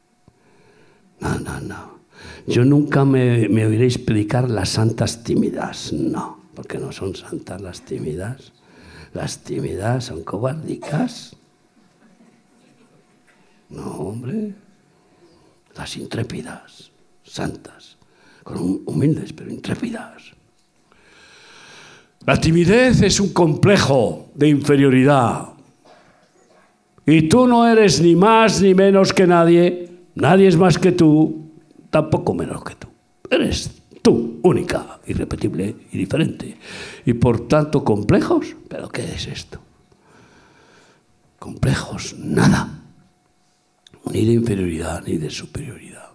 [1.19, 2.01] No, no, no.
[2.45, 5.93] Yo nunca me, me oiréis predicar las santas tímidas.
[5.93, 8.51] No, porque no son santas las tímidas.
[9.13, 11.35] Las tímidas son cobardicas.
[13.69, 14.53] No, hombre.
[15.75, 16.91] Las intrépidas,
[17.23, 17.97] santas,
[18.43, 20.30] con humildes pero intrépidas.
[22.25, 25.49] La timidez es un complejo de inferioridad.
[27.05, 29.89] Y tú no eres ni más ni menos que nadie.
[30.15, 31.51] Nadie es más que tú,
[31.89, 32.87] tampoco menos que tú.
[33.29, 36.57] Eres tú, única, irrepetible y diferente.
[37.05, 38.55] Y por tanto complejos.
[38.67, 39.59] ¿Pero qué es esto?
[41.41, 42.83] complejos, nada.
[44.13, 46.11] Ni de inferioridad ni de superioridad.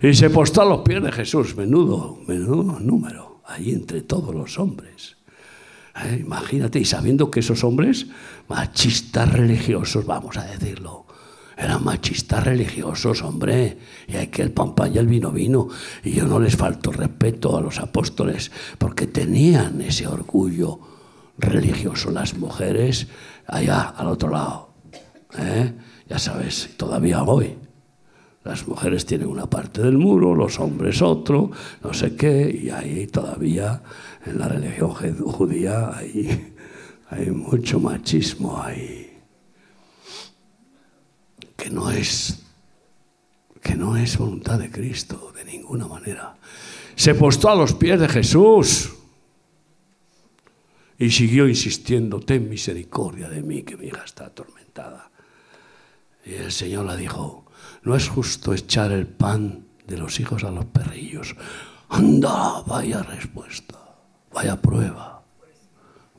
[0.00, 4.58] Y se postó a los pies de Jesús, menudo, menudo número, ahí entre todos los
[4.58, 5.16] hombres.
[6.04, 8.06] Eh, imagínate, y sabiendo que esos hombres,
[8.48, 11.06] machistas religiosos, vamos a decirlo,
[11.56, 15.68] eran machistas religiosos, hombre, y hay que el pan y el vino vino.
[16.02, 20.80] Y yo no les falto respeto a los apóstoles, porque tenían ese orgullo
[21.38, 23.08] religioso las mujeres
[23.46, 24.70] allá al otro lado.
[25.38, 25.72] ¿eh?
[26.08, 27.56] Ya sabes, todavía hoy.
[28.44, 31.50] Las mujeres tienen una parte del muro, los hombres otro,
[31.82, 33.82] no sé qué, y ahí todavía
[34.26, 36.50] en la religión judía hay,
[37.30, 39.12] mucho machismo ahí
[41.56, 42.42] que no es
[43.62, 46.36] que no es voluntad de Cristo de ninguna manera.
[46.96, 48.90] Se postó a los pies de Jesús
[50.98, 55.10] y siguió insistiendo, ten misericordia de mí, que mi hija está atormentada.
[56.24, 57.41] Y el Señor le dijo,
[57.82, 61.34] no es justo echar el pan de los hijos a los perrillos.
[61.88, 63.78] Anda, vaya respuesta,
[64.32, 65.22] vaya prueba,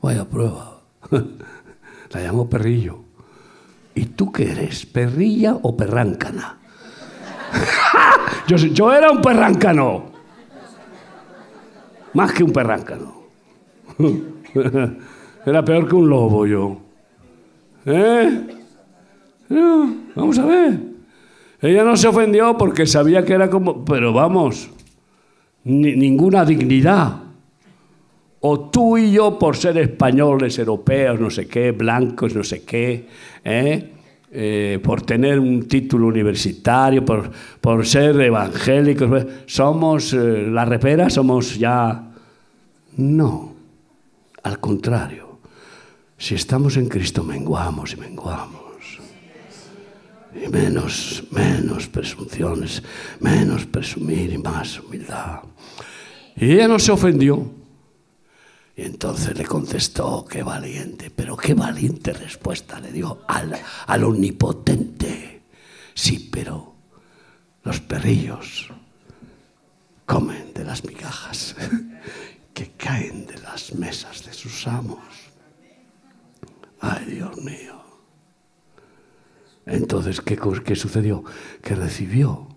[0.02, 0.82] vaya prueba.
[2.12, 3.00] La llamó perrillo.
[3.96, 4.86] ¿Y tú qué eres?
[4.86, 6.60] ¿Perrilla o perráncana?
[8.48, 10.12] yo, yo era un perráncano.
[12.14, 13.24] Más que un perráncano.
[15.46, 16.78] era peor que un lobo yo.
[17.86, 18.48] ¿Eh?
[20.16, 20.93] vamos a ver.
[21.64, 23.86] Ella no se ofendió porque sabía que era como...
[23.86, 24.70] Pero vamos,
[25.64, 27.22] ninguna dignidad.
[28.42, 33.08] O tú y yo por ser españoles, europeos, no sé qué, blancos, no sé qué,
[33.46, 33.90] ¿eh?
[34.36, 41.10] Eh, por tener un título universitario, por, por ser evangélicos, pues, somos eh, la repera,
[41.10, 42.12] somos ya...
[42.98, 43.54] No,
[44.44, 45.40] al contrario,
[46.18, 48.63] si estamos en Cristo menguamos y menguamos.
[50.36, 52.82] Y menos, menos presunciones,
[53.20, 55.42] menos presumir y más humildad.
[56.36, 57.52] Y ella no se ofendió.
[58.76, 65.44] Y entonces le contestó, qué valiente, pero qué valiente respuesta le dio al, al omnipotente.
[65.94, 66.74] Sí, pero
[67.64, 68.72] los perrillos
[70.06, 71.56] comen de las migajas
[72.54, 75.00] que caen de las mesas de sus amos.
[76.82, 77.83] Ay, Dios mío.
[79.66, 81.24] Entonces, ¿qué, ¿qué, sucedió?
[81.62, 82.50] Que recibió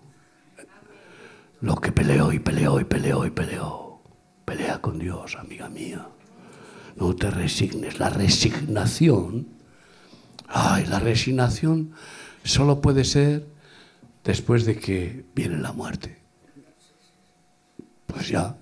[1.61, 4.01] lo que peleó y peleó y peleó y peleó.
[4.45, 6.07] Pelea con Dios, amiga mía.
[6.95, 7.99] No te resignes.
[7.99, 9.47] La resignación,
[10.47, 11.93] ay, la resignación
[12.43, 13.47] solo puede ser
[14.23, 16.17] después de que viene la muerte.
[18.05, 18.57] Pues ya,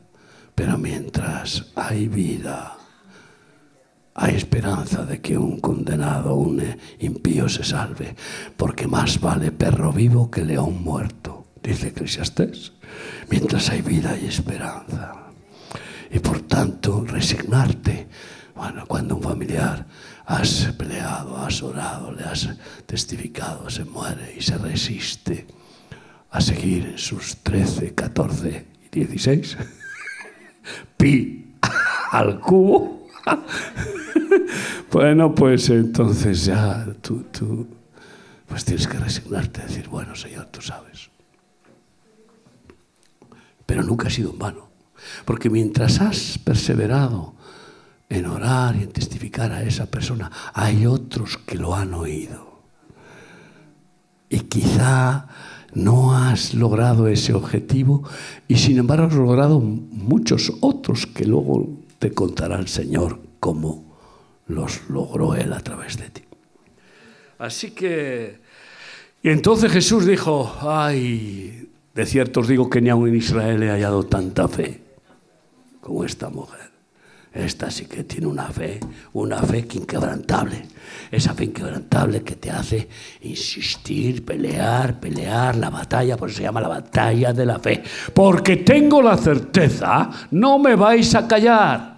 [0.53, 2.77] pero mientras hay vida,
[4.17, 6.63] hay esperanza de que un condenado, un
[6.99, 8.15] impío se salve,
[8.55, 12.71] porque más vale perro vivo que león muerto, dice Eclesiastés.
[13.29, 15.25] Mientras hay vida hay esperanza
[16.09, 18.07] y por tanto resignarte.
[18.55, 19.85] Bueno, cuando un familiar
[20.25, 22.49] has peleado, has orado, le has
[22.85, 25.45] testificado, se muere y se resiste
[26.31, 29.57] a seguir en sus 13, 14 y 16,
[30.97, 31.57] pi
[32.11, 33.07] al cubo,
[34.91, 37.67] bueno, pues entonces ya tú, tú
[38.47, 41.09] pues tienes que resignarte decir, bueno, Señor, tú sabes.
[43.65, 44.69] Pero nunca ha sido en vano.
[45.25, 47.33] Porque mientras has perseverado
[48.09, 52.61] en orar y en testificar a esa persona, hay otros que lo han oído.
[54.29, 55.27] Y quizá
[55.73, 58.03] no has logrado ese objetivo
[58.47, 61.67] y sin embargo has logrado muchos otros que luego
[61.99, 63.84] te contará el Señor cómo
[64.47, 66.21] los logró Él a través de ti.
[67.37, 68.39] Así que,
[69.21, 73.69] y entonces Jesús dijo, ay, de cierto os digo que ni aun en Israel he
[73.69, 74.81] hallado tanta fe
[75.81, 76.71] como esta mujer.
[77.33, 78.79] Esta sí que tiene una fe,
[79.11, 80.65] una fe inquebrantable.
[81.11, 82.87] Esa fe inquebrantable que te hace
[83.23, 87.83] insistir, pelear, pelear la batalla, por eso se llama la batalla de la fe.
[88.13, 91.94] Porque tengo la certeza, no me vais a callar.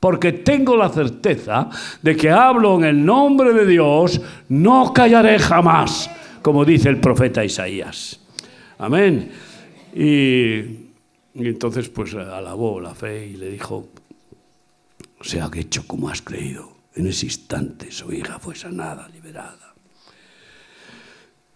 [0.00, 1.68] Porque tengo la certeza
[2.00, 7.44] de que hablo en el nombre de Dios, no callaré jamás, como dice el profeta
[7.44, 8.18] Isaías.
[8.78, 9.30] Amén.
[9.94, 10.90] Y
[11.34, 13.88] entonces pues alabó la fe y le dijo,
[15.20, 16.80] se ha hecho como has creído.
[16.94, 19.74] En ese instante su hija fue sanada, liberada.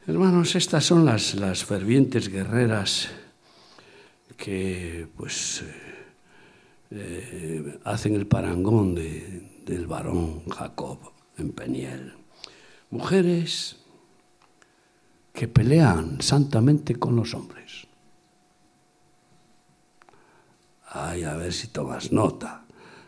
[0.07, 3.09] Hermanos, estas son las, las fervientes guerreras
[4.37, 5.65] que pues
[6.97, 10.99] eh, hacen el parangón de, del varón Jacob
[11.37, 12.15] en Peniel.
[12.91, 13.77] mujeres
[15.33, 17.89] que pelean santamente con los hombres.
[20.89, 22.63] Ay, a ver si tomas nota.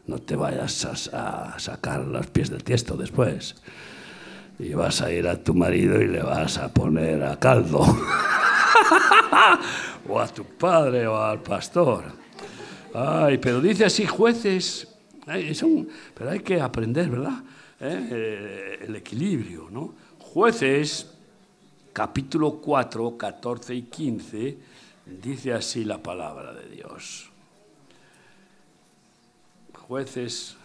[0.07, 3.55] No te vayas a, sacar los pies del tiesto después.
[4.59, 7.81] Y vas a ir a tu marido y le vas a poner a caldo.
[10.09, 12.26] o a tu padre o al pastor.
[12.99, 14.89] Ay, pero dice así jueces.
[15.27, 17.45] pero hay que aprender, ¿verdad?
[17.79, 18.09] ¿Eh?
[18.11, 19.95] Eh, el equilibrio, ¿no?
[20.19, 21.13] Jueces
[21.93, 24.59] capítulo 4, 14 y 15,
[25.23, 27.29] dice así la palabra de Dios.
[29.75, 30.57] Jueces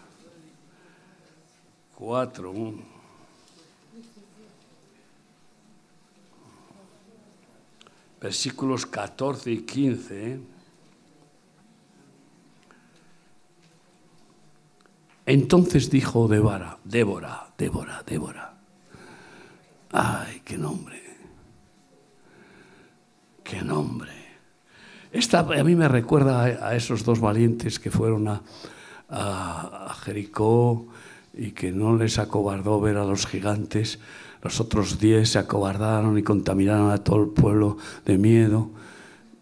[1.96, 2.54] 4,
[8.22, 10.51] versículos 14 y 15.
[15.26, 18.54] Entonces dijo Débora, Débora, Débora, Débora.
[19.92, 21.02] Ay, qué nombre.
[23.44, 24.12] ¡Qué nombre!
[25.12, 28.42] Esta a mí me recuerda a, esos dos valientes que fueron a,
[30.06, 30.88] Jericó
[31.34, 34.00] y que no les acobardó ver a los gigantes.
[34.42, 38.70] Los otros diez se acobardaron y contaminaron a todo el pueblo de miedo.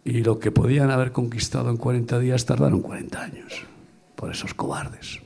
[0.04, 3.64] Y lo que podían haber conquistado en 40 días tardaron 40 años
[4.16, 5.22] por esos cobardes.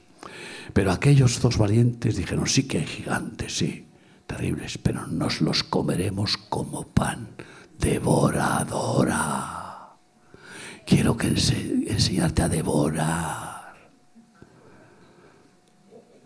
[0.73, 3.87] Pero aquellos dos valientes dijeron, sí que hay gigantes, sí,
[4.25, 7.35] terribles, pero nos los comeremos como pan
[7.77, 9.59] devoradora.
[10.85, 13.75] Quiero que enseñarte a devorar.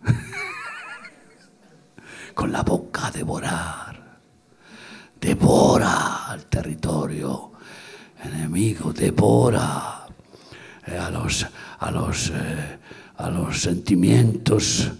[2.34, 3.98] Con la boca devorar.
[5.20, 7.52] Devora al territorio
[8.22, 10.06] enemigo, devora
[10.86, 11.46] a, los,
[11.78, 12.78] a, los, eh,
[13.18, 14.90] a los sentimientos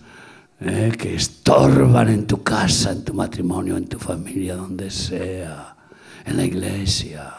[0.60, 5.76] eh, que estorban en tu casa, en tu matrimonio, en tu familia, donde sea
[6.24, 7.32] en la iglesia.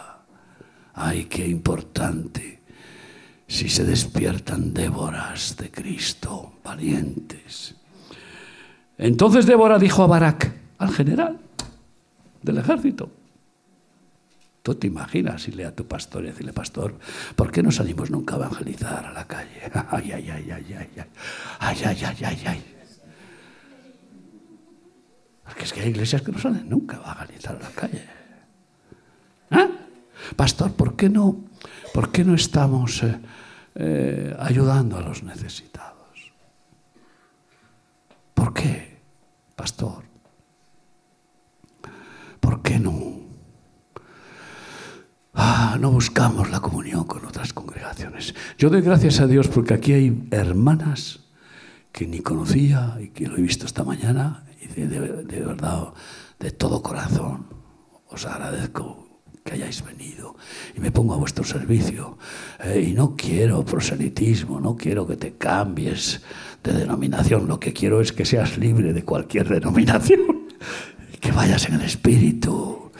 [0.93, 2.61] Ay, qué importante.
[3.45, 7.75] Si se despiertan Déboras de Cristo, valientes.
[8.97, 11.39] Entonces Débora dijo a Barak, al general
[12.41, 13.09] del ejército,
[14.77, 16.97] Te imaginas irle a tu pastor y decirle, pastor,
[17.35, 19.61] ¿por qué no salimos nunca a evangelizar a la calle?
[19.89, 21.07] Ay, ay, ay, ay, ay, ay,
[21.59, 22.75] ay, ay, ay, ay, ay.
[25.43, 28.03] Porque es que hay iglesias que no salen nunca a evangelizar a la calle.
[29.51, 29.69] ¿Eh?
[30.35, 31.43] Pastor, ¿por qué no,
[31.93, 33.19] por qué no estamos eh,
[33.75, 36.33] eh, ayudando a los necesitados?
[38.33, 38.99] ¿Por qué,
[39.55, 40.03] pastor?
[42.39, 43.18] ¿Por qué no?
[45.33, 48.33] Ah, no buscamos la comunión con otras congregaciones.
[48.57, 51.21] Yo doy gracias a Dios porque aquí hay hermanas
[51.91, 55.93] que ni conocía y que lo he visto esta mañana y de verdad,
[56.39, 57.47] de todo corazón,
[58.07, 59.09] os agradezco
[59.43, 60.35] que hayáis venido
[60.75, 62.17] y me pongo a vuestro servicio.
[62.63, 66.21] Eh, y no quiero proselitismo, no quiero que te cambies
[66.63, 70.47] de denominación, lo que quiero es que seas libre de cualquier denominación,
[71.19, 72.91] que vayas en el espíritu.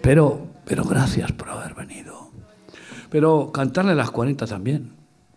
[0.00, 2.30] Pero, pero gracias por haber venido.
[3.10, 4.92] Pero cantarle las 40 también.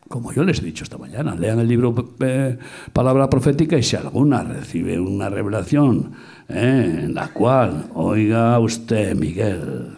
[0.08, 2.58] Como yo les he dicho esta mañana, lean el libro eh,
[2.94, 6.12] Palabra Profética y si alguna recibe una revelación
[6.48, 9.98] eh, en la cual, oiga usted, Miguel,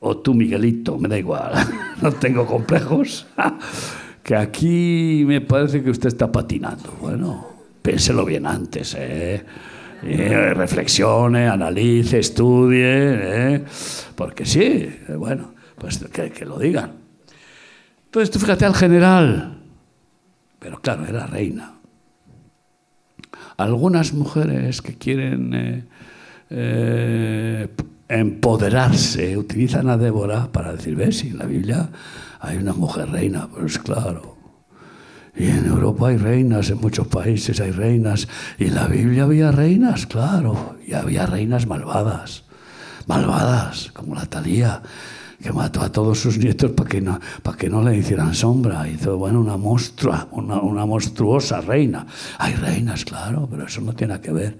[0.00, 1.52] o tú, Miguelito, me da igual,
[2.02, 3.26] no tengo complejos,
[4.22, 6.94] que aquí me parece que usted está patinando.
[7.00, 7.46] Bueno,
[7.80, 9.42] piénselo bien antes, ¿eh?
[10.02, 13.64] Eh reflexione, analice, estudie, ¿eh?
[14.14, 16.92] porque sí, bueno, pues que, lo digan.
[18.06, 19.58] Entonces tú fíjate al general,
[20.58, 21.74] pero claro, era reina.
[23.56, 25.86] Algunas mujeres que quieren
[26.48, 27.68] eh,
[28.08, 31.90] empoderarse, utilizan a Débora para decir, ves, si en la Biblia
[32.40, 34.39] hay una mujer reina, pues claro.
[35.40, 38.28] Y en Europa hay reinas, en muchos países hay reinas.
[38.58, 40.76] Y en la Biblia había reinas, claro.
[40.86, 42.44] Y había reinas malvadas.
[43.06, 44.82] Malvadas, como la Talía,
[45.42, 48.86] que mató a todos sus nietos para que no, para que no le hicieran sombra.
[48.86, 52.06] Hizo, bueno, una monstrua, una, una monstruosa reina.
[52.36, 54.58] Hay reinas, claro, pero eso no tiene que ver.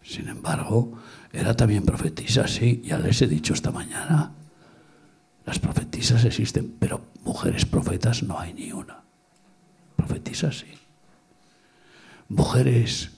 [0.00, 0.92] Sin embargo,
[1.32, 4.30] era también profetisa, sí, ya les he dicho esta mañana.
[5.44, 9.01] Las profetisas existen, pero mujeres profetas no hay ni una.
[10.06, 10.66] Profetisas sí.
[12.28, 13.10] Mujeres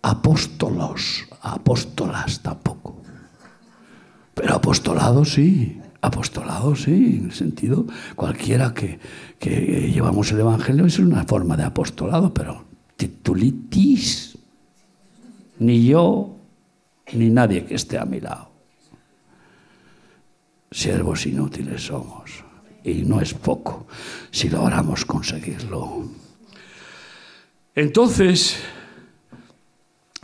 [0.00, 3.02] apóstolos, apóstolas tampoco.
[4.32, 7.86] Pero apostolado sí, apostolado sí, en el sentido,
[8.16, 8.98] cualquiera que,
[9.38, 12.64] que llevamos el Evangelio es una forma de apostolado, pero
[12.96, 14.38] titulitis
[15.58, 16.34] ni yo,
[17.12, 18.50] ni nadie que esté a mi lado.
[20.70, 22.42] Siervos inútiles somos,
[22.84, 23.86] y no es poco
[24.30, 26.06] si logramos conseguirlo.
[27.74, 28.56] Entonces,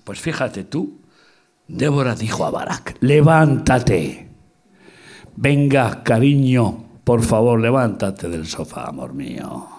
[0.05, 0.99] pues fíjate tú,
[1.67, 4.29] Débora dijo a Barak, levántate,
[5.37, 9.78] venga cariño, por favor, levántate del sofá, amor mío.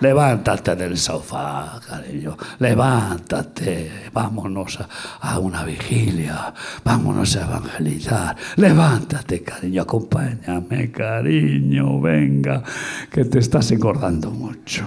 [0.00, 2.36] Levántate del sofá, cariño.
[2.58, 3.90] Levántate.
[4.12, 4.78] Vámonos
[5.20, 6.52] a, una vigilia.
[6.84, 8.36] Vámonos a evangelizar.
[8.56, 9.82] Levántate, cariño.
[9.82, 12.00] Acompáñame, cariño.
[12.00, 12.62] Venga,
[13.10, 14.84] que te estás engordando mucho.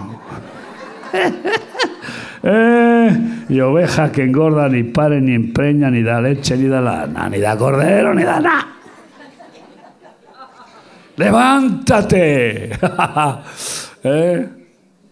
[2.43, 7.27] Eh, y oveja que engorda ni pare, ni empreña, ni da leche, ni da lana,
[7.27, 8.67] ni da cordero, ni da nada.
[11.17, 12.69] Levántate.
[14.03, 14.56] ¿Eh?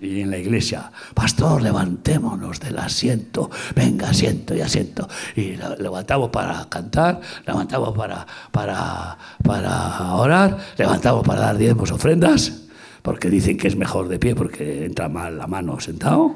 [0.06, 5.10] Y en la iglesia, pastor, levantémonos del asiento, venga, asiento y asiento.
[5.36, 12.66] Y levantamos para cantar, levantamos para, para, para orar, levantamos para dar diezmos, ofrendas,
[13.02, 16.36] porque dicen que es mejor de pie porque entra mal la mano sentado.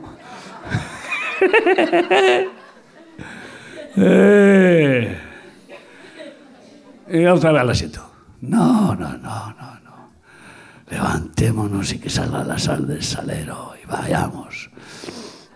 [3.97, 5.19] eh.
[7.11, 8.09] Y otra vez al asiento.
[8.41, 9.78] No, no, no, no
[10.89, 14.69] levantémonos y que salga la sal del salero y vayamos.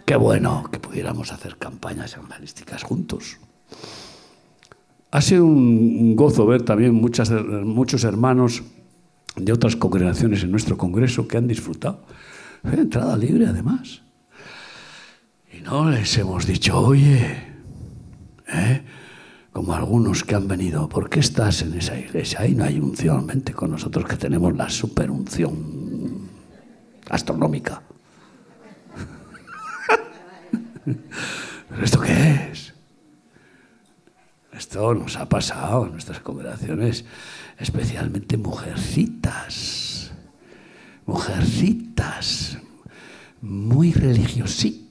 [0.06, 3.38] Qué bueno que pudiéramos hacer campañas evangelísticas juntos.
[5.12, 8.64] Ha sido un gozo ver también muchas, muchos hermanos
[9.36, 12.04] de otras congregaciones en nuestro congreso que han disfrutado.
[12.64, 14.02] Fue entrada libre además.
[15.52, 17.54] Y no les hemos dicho, oye,
[18.48, 18.84] ¿eh?
[19.54, 22.42] Como algunos que han venido, ¿por qué estás en esa iglesia?
[22.42, 26.28] Ahí no hay unción, vente con nosotros que tenemos la superunción
[27.08, 27.84] astronómica.
[30.86, 32.74] ¿Pero esto qué es?
[34.52, 37.06] Esto nos ha pasado en nuestras congregaciones,
[37.60, 40.12] especialmente mujercitas,
[41.06, 42.58] mujercitas,
[43.40, 44.84] muy religiositas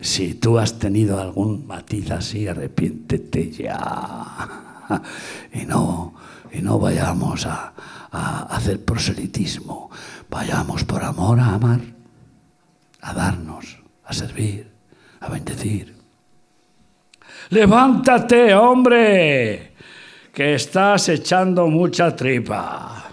[0.00, 4.48] Si tú has tenido algún matiz así, arrepiéntete ya.
[5.52, 6.14] Y no,
[6.52, 7.72] y no vayamos a,
[8.10, 9.90] a hacer proselitismo.
[10.30, 11.80] Vayamos por amor a amar,
[13.00, 14.70] a darnos, a servir,
[15.20, 15.96] a bendecir.
[17.50, 19.72] Levántate, hombre,
[20.32, 23.04] que estás echando mucha tripa.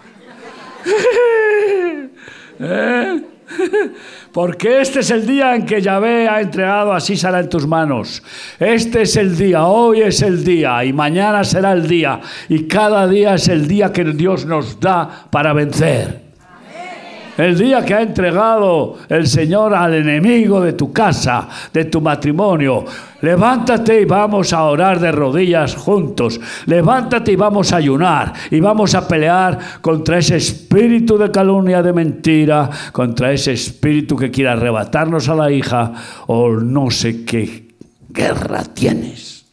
[2.58, 3.35] ¿Eh?
[4.32, 8.22] Porque este es el día en que Yahvé ha entregado a Sísara en tus manos.
[8.58, 12.20] Este es el día, hoy es el día y mañana será el día.
[12.48, 16.25] Y cada día es el día que Dios nos da para vencer.
[17.36, 22.84] El día que ha entregado el Señor al enemigo de tu casa, de tu matrimonio.
[23.20, 26.40] Levántate y vamos a orar de rodillas juntos.
[26.64, 31.92] Levántate y vamos a ayunar y vamos a pelear contra ese espíritu de calumnia, de
[31.92, 35.92] mentira, contra ese espíritu que quiere arrebatarnos a la hija
[36.28, 37.68] o no sé qué
[38.08, 39.44] guerra tienes.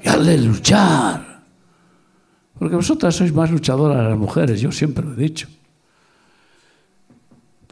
[0.00, 1.34] Y hazle luchar.
[2.56, 5.48] Porque vosotras sois más luchadoras las mujeres, yo siempre lo he dicho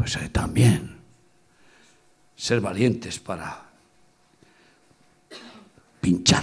[0.03, 0.97] pues eh, también
[2.35, 3.71] ser valientes para
[6.01, 6.43] pinchar.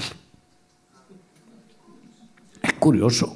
[2.61, 3.35] Es curioso,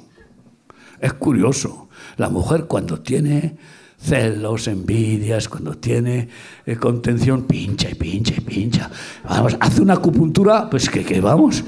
[1.01, 1.89] es curioso.
[2.15, 3.57] La mujer cuando tiene
[3.99, 6.29] celos, envidias, cuando tiene
[6.65, 8.89] eh, contención, pincha y pincha y pincha.
[9.25, 11.65] Vamos, hace una acupuntura, pues que, que vamos,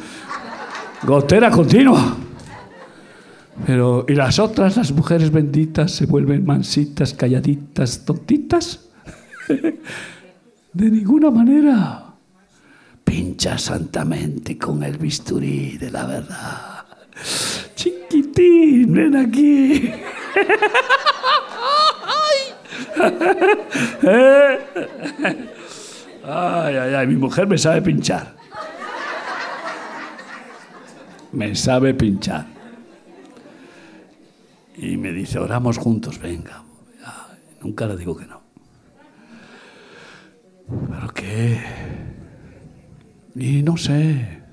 [1.03, 2.24] gotera continua.
[3.65, 8.89] Pero, ¿y las otras, las mujeres benditas, se vuelven mansitas, calladitas, tontitas?
[10.73, 12.03] de ninguna manera.
[13.03, 16.85] Pincha santamente con el bisturí de la verdad.
[17.75, 19.89] Chiquitín, ven aquí.
[26.23, 28.35] ay, ay, ay, mi mujer me sabe pinchar.
[31.31, 32.54] Me sabe pinchar.
[34.77, 36.63] Y me dice, oramos juntos, venga.
[37.61, 38.41] nunca le digo que no.
[40.89, 41.61] ¿Pero qué?
[43.35, 44.43] Y no sé.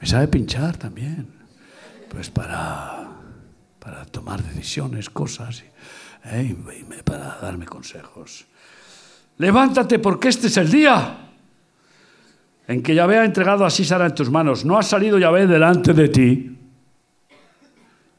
[0.00, 1.28] Me sabe pinchar también.
[2.08, 3.08] Pues para,
[3.78, 5.64] para tomar decisiones, cosas,
[6.24, 6.54] ¿eh?
[6.54, 8.46] y para darme consejos.
[9.38, 11.18] Levántate porque este es el día
[12.68, 14.64] en que Yahvé ha entregado a Sísara en tus manos.
[14.64, 16.63] No ha salido Yahvé delante de ti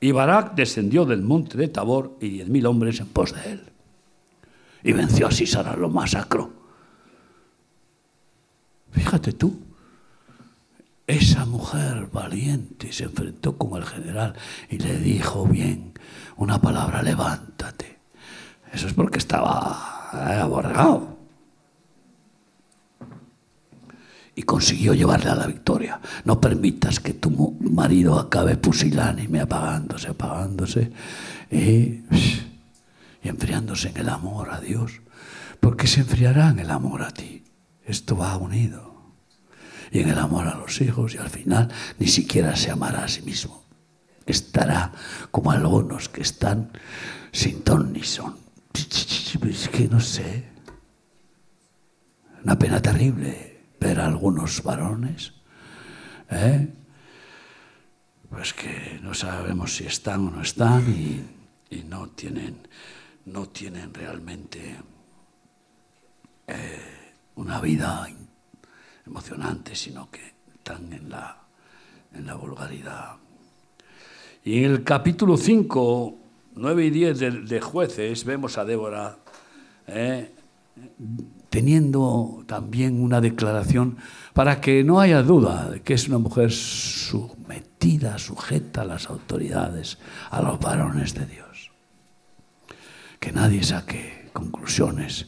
[0.05, 3.61] y Barak descendió del monte de Tabor y diez mil hombres en pos de él.
[4.83, 6.53] y venció a Sisara, lo masacró.
[8.91, 9.59] Fíjate tú,
[11.07, 14.35] esa mujer valiente se enfrentó con el general
[14.69, 15.93] y le dijo bien
[16.37, 17.97] una palabra, levántate.
[18.71, 21.14] Eso es porque estaba eh,
[24.35, 26.01] Y consiguió llevarle a la victoria.
[26.25, 27.31] No permitas que tu
[27.61, 30.91] marido acabe pusilánime, apagándose, apagándose
[31.49, 32.03] y, y
[33.23, 35.01] enfriándose en el amor a Dios.
[35.61, 37.43] Porque se enfriará en el amor a ti.
[37.85, 38.95] Esto va unido
[39.91, 43.07] y en el amor a los hijos y al final ni siquiera se amará a
[43.07, 43.63] sí mismo.
[44.25, 44.91] Estará
[45.31, 46.71] como algunos que están
[47.31, 48.35] sin ton ni son.
[48.73, 50.45] Es que no sé.
[52.43, 55.33] Una pena terrible ver a algunos varones.
[56.29, 56.67] ¿eh?
[58.29, 61.31] Pues que no sabemos si están o no están y,
[61.89, 62.67] no tienen,
[63.25, 64.77] no tienen realmente
[66.47, 66.79] eh,
[67.35, 68.07] una vida
[69.05, 71.43] emocionantes, sino que están en la,
[72.13, 73.17] en la vulgaridad.
[74.43, 76.17] Y en el capítulo 5,
[76.55, 79.17] 9 y 10 de, jueces vemos a Débora
[79.87, 80.31] eh,
[81.55, 83.95] teniendo también una declaración
[84.33, 89.97] para que no haya duda de que es una mujer sometida, sujeta a las autoridades,
[90.31, 91.71] a los varones de Dios.
[93.21, 95.27] Que nadie saque conclusiones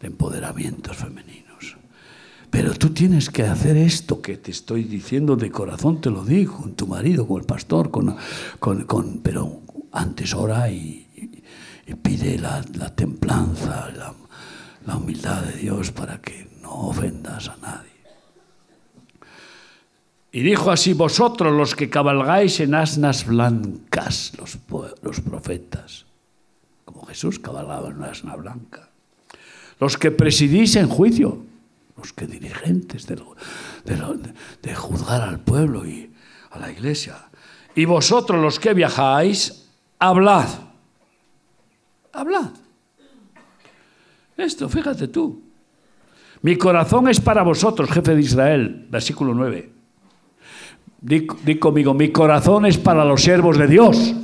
[0.00, 1.76] de empoderamientos femeninos.
[2.48, 6.56] Pero tú tienes que hacer esto que te estoy diciendo de corazón, te lo digo,
[6.56, 8.16] con tu marido, con el pastor, con,
[8.58, 9.60] con, pero
[9.92, 11.06] antes ora y,
[12.02, 12.62] pide la,
[12.94, 14.14] templanza, la,
[14.86, 17.90] la humildad de Dios para que no ofendas a nadie.
[20.32, 24.58] Y dijo así, vosotros los que cabalgáis en asnas blancas, los,
[25.02, 26.06] los profetas,
[26.84, 28.90] como Jesús cabalgaba en una asna blanca,
[29.80, 31.44] los que presidís en juicio,
[31.96, 33.20] los que dirigentes de,
[34.62, 36.12] de, juzgar al pueblo y
[36.50, 37.28] a la iglesia.
[37.74, 39.68] Y vosotros los que viajáis,
[39.98, 40.48] hablad.
[42.12, 42.50] Hablad.
[44.40, 45.42] Esto, fíjate tú.
[46.42, 49.70] Mi corazón es para vosotros, jefe de Israel, versículo 9.
[51.02, 54.14] di conmigo, mi corazón es para los siervos de Dios.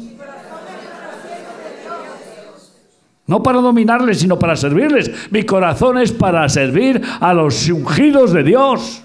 [3.27, 5.11] No para dominarles, sino para servirles.
[5.31, 9.03] Mi corazón es para servir a los ungidos de Dios.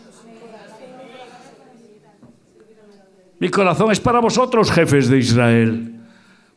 [3.39, 5.95] Mi corazón es para vosotros, jefes de Israel,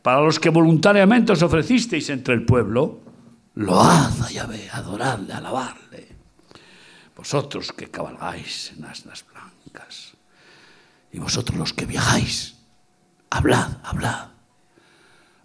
[0.03, 3.04] para los que voluntariamente os ofrecisteis entre el pueblo.
[3.55, 6.07] Load a Yahvé, adoradle, alabarle.
[7.15, 10.13] Vosotros que cabalgáis en asnas blancas.
[11.11, 12.57] Y vosotros los que viajáis,
[13.29, 14.27] hablad, hablad.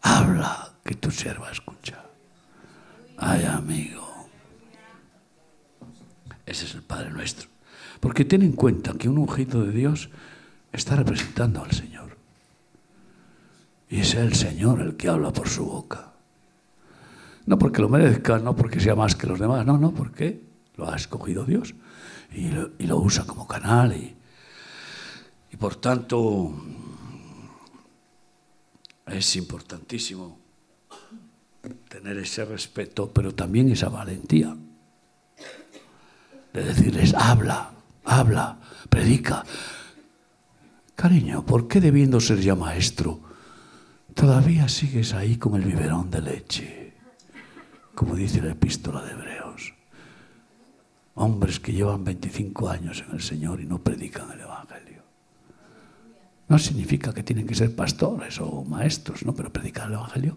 [0.03, 2.03] Habla que tu sierva escucha.
[3.17, 4.29] Ay, amigo.
[6.45, 7.49] Ese es el Padre nuestro.
[8.01, 10.11] Porque ten en cuenta que un ungido de Dios
[10.73, 12.17] está representando al Señor.
[13.89, 16.10] Y es el Señor el que habla por su boca.
[17.47, 20.43] No porque lo merezca, no porque sea más que los demás, no, no, porque
[20.77, 21.75] lo ha escogido Dios
[22.33, 23.93] y lo, usa como canal.
[23.95, 24.17] Y,
[25.53, 26.55] y por tanto
[29.07, 30.39] es importantísimo
[31.89, 34.57] tener ese respeto, pero también esa valentía
[36.53, 37.73] de decirles, habla,
[38.05, 39.45] habla, predica.
[40.95, 43.21] Cariño, ¿por qué debiendo ser ya maestro,
[44.15, 46.80] todavía sigues ahí con el biberón de leche?
[48.01, 49.75] Como dice la epístola de Hebreos.
[51.17, 55.03] Hombres que llevan 25 años en el Señor y no predican el Evangelio.
[56.49, 59.35] No significa que tienen que ser pastores o maestros, ¿no?
[59.35, 60.35] pero predicar el Evangelio,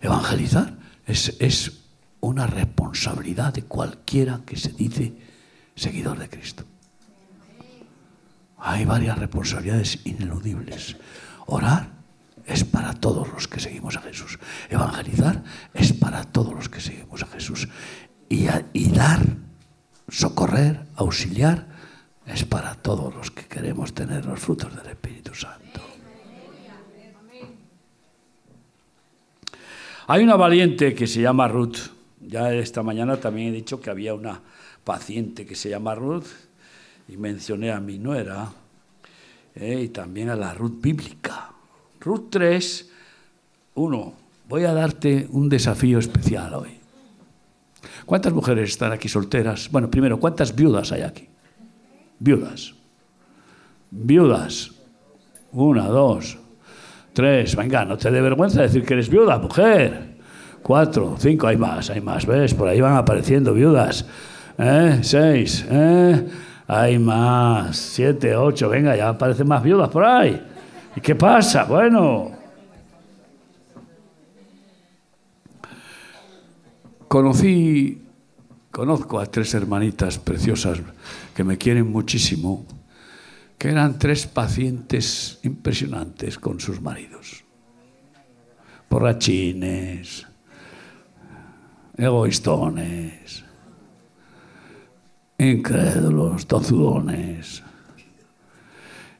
[0.00, 1.86] evangelizar, es, es
[2.20, 5.12] una responsabilidad de cualquiera que se dice
[5.74, 6.62] seguidor de Cristo.
[8.58, 10.96] Hay varias responsabilidades ineludibles.
[11.46, 11.99] Orar
[12.50, 14.38] es para todos los que seguimos a Jesús.
[14.68, 15.42] Evangelizar
[15.72, 17.68] es para todos los que seguimos a Jesús.
[18.28, 18.46] Y,
[18.90, 19.22] dar,
[20.08, 21.66] socorrer, auxiliar,
[22.26, 25.80] es para todos los que queremos tener los frutos del Espíritu Santo.
[30.06, 31.78] Hay una valiente que se llama Ruth.
[32.20, 34.40] Ya esta mañana también he dicho que había una
[34.82, 36.26] paciente que se llama Ruth
[37.08, 38.50] y mencioné a mi nuera
[39.54, 41.49] eh, y también a la Ruth bíblica.
[42.00, 42.90] Ruth 3,
[43.74, 44.12] 1.
[44.48, 46.80] Voy a darte un desafío especial hoy.
[48.06, 49.70] ¿Cuántas mujeres están aquí solteras?
[49.70, 51.28] Bueno, primero, ¿cuántas viudas hay aquí?
[52.18, 52.74] Viudas.
[53.90, 54.72] Viudas.
[55.52, 56.38] Una, dos,
[57.12, 57.54] tres.
[57.54, 60.16] Venga, no te dé vergüenza decir que eres viuda, mujer.
[60.62, 62.54] cuatro, cinco, hay más, hay más, ¿ves?
[62.54, 64.06] Por ahí van apareciendo viudas.
[64.58, 65.00] ¿Eh?
[65.02, 66.26] Seis, ¿eh?
[66.66, 70.49] Hay más, siete, ocho, venga, ya aparecen más viudas por ahí.
[70.96, 71.64] ¿Y qué pasa?
[71.64, 72.32] Bueno.
[77.06, 78.00] Conocí,
[78.70, 80.80] conozco a tres hermanitas preciosas
[81.34, 82.64] que me quieren muchísimo,
[83.58, 87.44] que eran tres pacientes impresionantes con sus maridos.
[88.88, 90.26] Borrachines,
[91.96, 93.44] egoístones,
[95.38, 97.62] incrédulos, tozudones.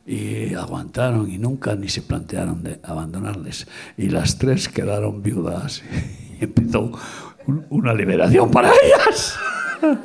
[0.07, 3.67] Y aguantaron y nunca ni se plantearon de abandonarles.
[3.97, 5.83] Y las tres quedaron viudas
[6.41, 6.93] y empezó
[7.69, 9.39] una liberación para ellas.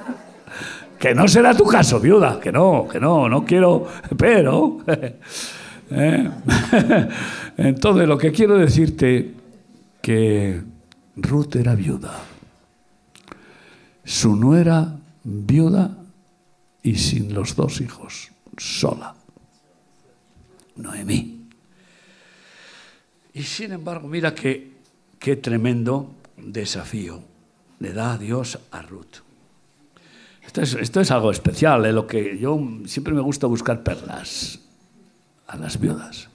[1.00, 3.88] que no será tu caso, viuda, que no, que no, no quiero,
[4.18, 4.78] pero...
[5.92, 6.30] ¿eh?
[7.58, 9.34] Entonces, lo que quiero decirte
[10.02, 10.62] que
[11.16, 12.14] Ruth era viuda.
[14.04, 15.98] Su nuera viuda
[16.84, 19.15] y sin los dos hijos, sola.
[20.76, 21.48] Noemí.
[23.34, 24.72] Y sin embargo, mira qué,
[25.20, 27.22] qué tremendo desafío
[27.80, 29.26] le da a Dios a Ruth.
[30.46, 31.92] Esto es, algo especial, ¿eh?
[31.92, 34.60] lo que yo siempre me gusta buscar perlas
[35.48, 36.30] a las viudas,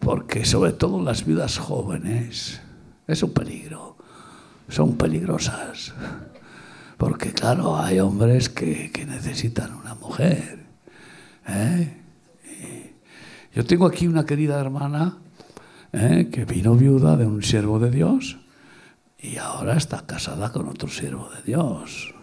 [0.00, 2.60] porque sobre todo las viudas jóvenes
[3.06, 3.96] es un peligro,
[4.68, 5.94] son peligrosas,
[6.96, 10.66] porque claro, hay hombres que, necesitan una mujer.
[11.46, 11.97] ¿eh?
[13.58, 15.16] Yo tengo aquí una querida hermana
[15.92, 16.28] ¿eh?
[16.30, 18.38] que vino viuda de un siervo de Dios
[19.18, 22.14] y ahora está casada con otro siervo de Dios.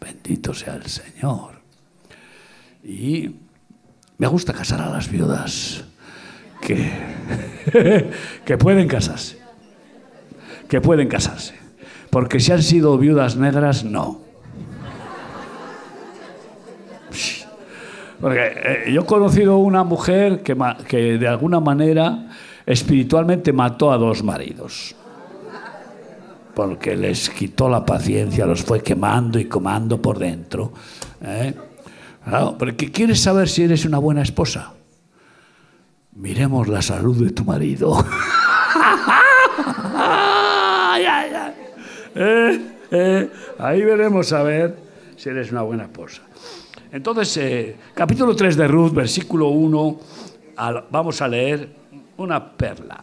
[0.00, 1.60] Bendito sea el Señor.
[2.82, 3.36] Y
[4.18, 5.84] me gusta casar a las viudas
[6.60, 6.90] que,
[8.44, 9.38] que pueden casarse.
[10.68, 11.54] Que pueden casarse.
[12.10, 14.23] Porque si han sido viudas negras, no.
[18.24, 18.40] Porque
[18.86, 20.56] eh, yo he conocido una mujer que,
[20.88, 22.30] que de alguna manera
[22.64, 24.96] espiritualmente mató a dos maridos
[26.54, 30.72] porque les quitó la paciencia, los fue quemando y comando por dentro.
[31.20, 31.52] ¿eh?
[32.58, 34.72] porque quieres saber si eres una buena esposa.
[36.12, 37.98] Miremos la salud de tu marido.
[42.16, 42.60] ¿Eh?
[42.92, 43.30] ¿Eh?
[43.58, 44.78] Ahí veremos a ver
[45.16, 46.22] si eres una buena esposa.
[46.94, 50.00] Entonces, capítulo 3 de Ruth, versículo 1,
[50.90, 51.68] vamos a leer
[52.18, 53.00] una perla.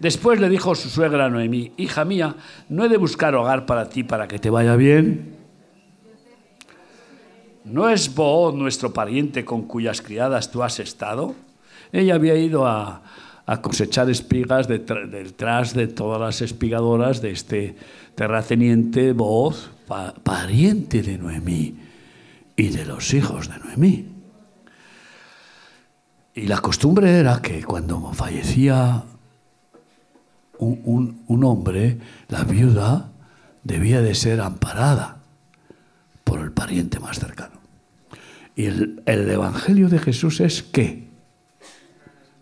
[0.00, 2.34] Después le dijo su suegra Noemí, hija mía,
[2.68, 5.36] ¿no he de buscar hogar para ti para que te vaya bien?
[7.62, 11.36] ¿No es Booz nuestro pariente con cuyas criadas tú has estado?
[11.92, 13.00] Ella había ido a,
[13.62, 17.76] cosechar espigas detrás de todas las espigadoras de este
[18.16, 19.70] terrateniente Booz,
[20.24, 21.85] pariente de Noemí
[22.56, 24.16] y de los hijos de Noemí.
[26.34, 29.04] Y la costumbre era que cuando fallecía
[30.58, 31.98] un, hombre,
[32.28, 33.10] la viuda,
[33.62, 35.18] debía de ser amparada
[36.24, 37.60] por el pariente más cercano.
[38.54, 41.08] Y el, el Evangelio de Jesús es que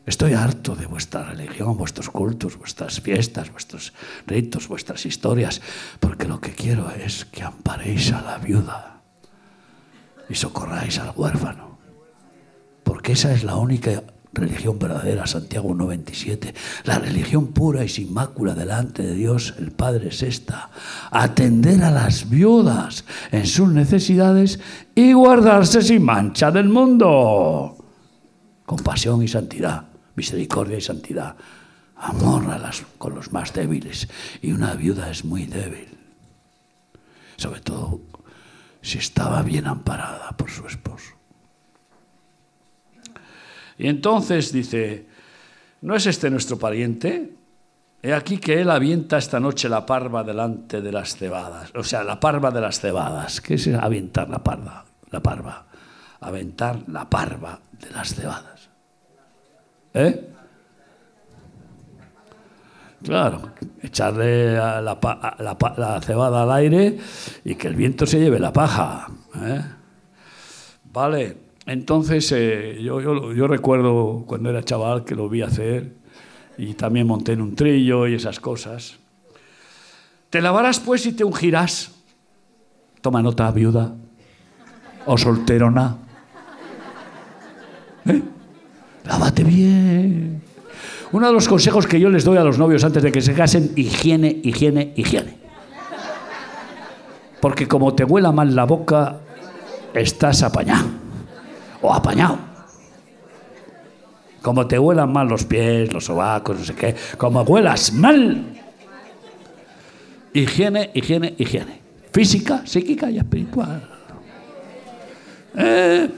[0.07, 3.93] estoy harto de vuestra religión, vuestros cultos, vuestras fiestas, vuestros
[4.27, 5.61] ritos, vuestras historias,
[5.99, 8.94] porque lo que quiero es que amparéis a la viuda
[10.29, 11.79] y socorráis al huérfano,
[12.83, 14.03] porque esa es la única
[14.35, 16.55] religión verdadera, Santiago 1.27.
[16.85, 20.71] La religión pura y sin mácula delante de Dios, el Padre, es esta.
[21.11, 24.61] Atender a las viudas en sus necesidades
[24.95, 27.77] y guardarse sin mancha del mundo.
[28.67, 29.85] Compasión y santidad,
[30.17, 31.37] misericordia y santidad.
[31.97, 34.09] Amor a las, con los más débiles.
[34.43, 35.89] Y una viuda es muy débil.
[37.37, 38.01] Sobre todo
[38.85, 41.15] si estaba bien amparada por su esposo.
[43.79, 45.07] Y entonces dice,
[45.81, 47.33] ¿no es este nuestro pariente?
[48.03, 51.73] He aquí que él avienta esta noche la parva delante de las cebadas.
[51.75, 53.41] O sea, la parva de las cebadas.
[53.41, 54.85] ¿Qué es aventar la parva?
[55.11, 55.65] La parva.
[56.21, 58.69] Aventar la parva de las cebadas.
[59.95, 60.34] ¿Eh?
[63.05, 63.51] Claro,
[63.83, 66.99] echarle la, cebada al aire
[67.45, 69.09] y que el viento se lleve la paja.
[69.37, 69.63] ¿eh?
[70.91, 71.37] Vale.
[71.67, 73.01] Entonces, eh, yo,
[73.33, 75.97] yo, recuerdo cuando era chaval que lo vi hacer
[76.57, 78.97] y también monté en un trillo y esas cosas.
[80.31, 81.93] Te lavarás pues y te ungirás.
[83.03, 83.95] Toma nota, viuda
[85.07, 85.99] o solterona.
[88.07, 88.23] ¿Eh?
[89.05, 90.43] Lávate bien.
[91.15, 93.35] Uno de los consejos que yo les doy a los novios antes de que se
[93.35, 95.39] casen, higiene, higiene, higiene.
[97.41, 99.21] Porque como te huela mal la boca,
[99.95, 100.89] estás apañado.
[101.83, 102.37] O apañado.
[104.43, 106.97] Como te huelan mal los pies, los sobacos, no sé qué.
[107.17, 108.47] Como huelas mal.
[110.33, 111.81] Higiene, higiene, higiene.
[112.11, 113.89] Física, psíquica y espiritual.
[115.55, 116.11] Eh,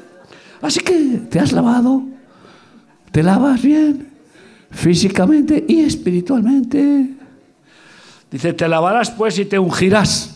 [0.62, 2.02] así que te has lavado,
[3.12, 4.05] te lavas bien,
[4.76, 7.14] físicamente y espiritualmente.
[8.30, 10.34] Dice, te lavarás pues y te ungirás.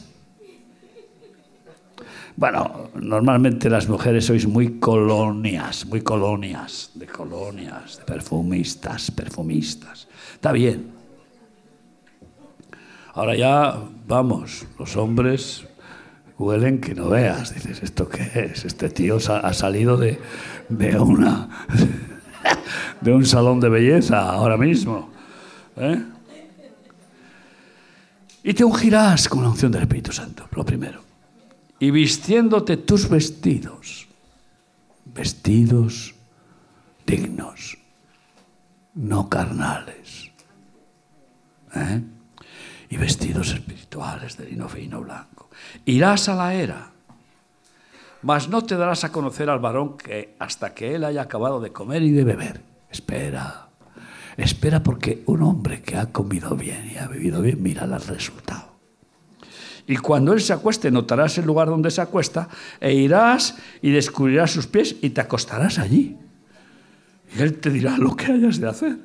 [2.37, 10.09] Bueno, normalmente las mujeres sois muy colonias, muy colonias, de colonias, de perfumistas, perfumistas.
[10.35, 10.91] Está bien.
[13.13, 13.77] Ahora ya,
[14.09, 15.67] vamos, los hombres
[16.39, 17.53] huelen que no veas.
[17.53, 18.65] Dices, ¿esto qué es?
[18.65, 20.19] Este tío ha salido de,
[20.71, 21.67] de una
[23.01, 25.11] de un salón de belleza ahora mismo.
[25.77, 26.03] ¿eh?
[28.43, 31.03] Y te ungirás con la unción del Espíritu Santo, lo primero.
[31.79, 34.07] Y vistiéndote tus vestidos,
[35.05, 36.15] vestidos
[37.07, 37.79] dignos,
[38.95, 40.31] no carnales.
[41.75, 42.03] ¿eh?
[42.89, 45.51] Y vestidos espirituales de lino fino blanco.
[45.85, 46.91] Irás a la era,
[48.23, 51.73] mas no te darás a conocer al varón que hasta que él haya acabado de
[51.73, 52.63] comer y de beber.
[52.91, 53.69] Espera,
[54.37, 58.71] espera porque un hombre que ha comido bien y ha bebido bien, mira el resultado.
[59.87, 62.49] Y cuando él se acueste, notarás el lugar donde se acuesta,
[62.79, 66.17] e irás y descubrirás sus pies y te acostarás allí.
[67.37, 68.99] Y él te dirá lo que hayas de hacer.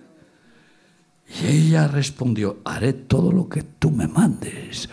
[1.28, 4.90] Y ella respondió, haré todo lo que tú me mandes.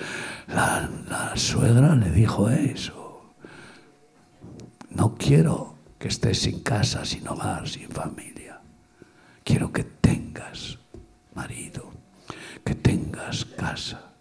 [0.48, 3.01] La, la suegra le dijo eso.
[4.94, 8.60] No quiero que estés sin casa, sin hogar, sin familia.
[9.44, 10.78] Quiero que tengas
[11.34, 11.90] marido,
[12.64, 14.12] que tengas casa.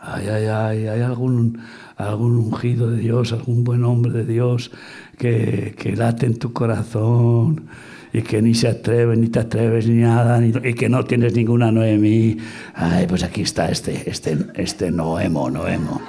[0.00, 1.58] Ay, ay, ay, hay algún,
[1.96, 4.70] algún ungido de Dios, algún buen hombre de Dios
[5.18, 7.66] que, late en tu corazón
[8.12, 11.72] y que ni se atreve, ni te atreves, ni nada, y que no tienes ninguna
[11.72, 12.36] Noemí.
[12.74, 16.00] Ay, pues aquí está este, este, este Noemo, Noemo.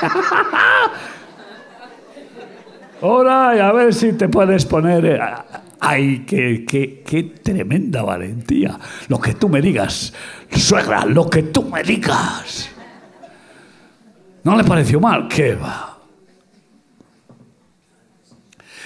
[3.02, 5.04] Ahora, a ver si te puedes poner.
[5.04, 5.20] Eh,
[5.80, 8.78] ay, qué, tremenda valentía.
[9.08, 10.12] Lo que tú me digas,
[10.50, 12.70] suegra, lo que tú me digas.
[14.44, 15.28] ¿No le pareció mal?
[15.28, 15.98] ¿Qué va?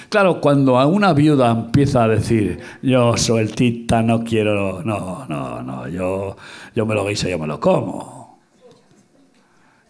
[0.09, 5.25] Claro, cuando a una viuda empieza a decir, yo soy el tita, no quiero, no,
[5.29, 6.35] no, no, yo,
[6.75, 8.20] yo me lo guiso, yo me lo como.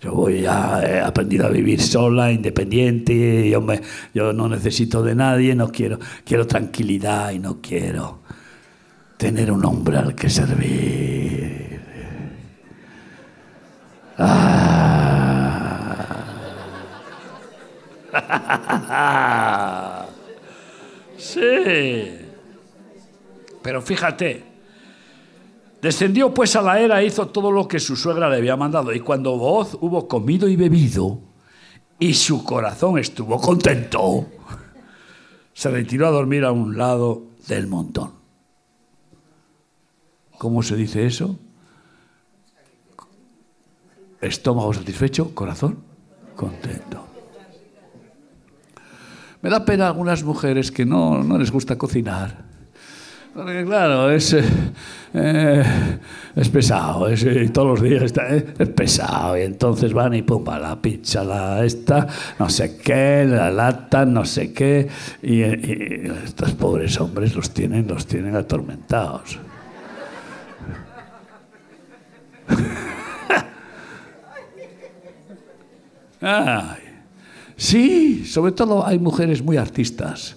[0.01, 3.81] Yo voy ya, he aprendido a vivir sola, independiente, yo, me,
[4.15, 8.21] yo no necesito de nadie, no quiero, quiero tranquilidad y no quiero
[9.17, 11.81] tener un hombre al que servir.
[14.17, 14.87] Ah.
[21.17, 22.17] Sí.
[23.61, 24.50] Pero fíjate,
[25.81, 28.93] descendió pues a la era e hizo todo lo que su suegra le había mandado.
[28.93, 31.19] Y cuando voz hubo comido y bebido,
[31.99, 34.27] y su corazón estuvo contento,
[35.53, 38.13] se retiró a dormir a un lado del montón.
[40.37, 41.37] ¿Cómo se dice eso?
[44.19, 45.91] Estómago satisfecho, corazón
[46.35, 47.05] contento.
[49.41, 52.50] Me da pena algunas mujeres que no, no les gusta cocinar.
[53.33, 54.43] Porque claro, es, eh,
[55.13, 55.63] eh
[56.35, 59.37] es pesado, es, eh, todos los días está, eh, es pesado.
[59.37, 62.07] Y entonces van y pum, la pizza, la esta,
[62.39, 64.89] no sé qué, la lata, no sé qué.
[65.21, 69.39] Y, y, estos pobres hombres los tienen, los tienen atormentados.
[76.21, 76.81] Ay.
[77.55, 80.35] Sí, sobre todo hay mujeres muy artistas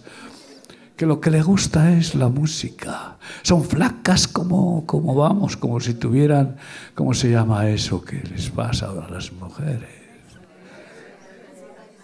[0.97, 3.17] que lo que le gusta es la música.
[3.43, 6.57] Son flacas como, como vamos, como si tuvieran,
[6.95, 9.89] ¿cómo se llama eso que les pasa a las mujeres?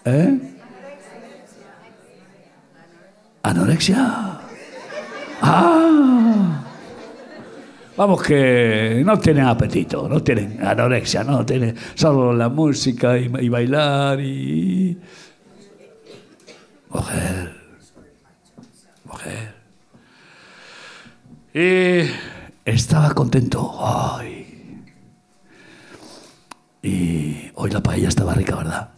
[0.04, 0.38] ¿Eh?
[3.42, 4.40] ¿Anorexia?
[5.42, 6.64] Ah.
[7.96, 13.48] Vamos que no tienen apetito, no tienen anorexia, no tienen solo la música y, y
[13.48, 14.98] bailar y...
[16.88, 17.59] Mujer,
[21.52, 22.10] Y
[22.64, 23.76] estaba contento.
[23.80, 24.84] Ay.
[26.82, 28.90] Y hoy la paella estaba rica, ¿verdad?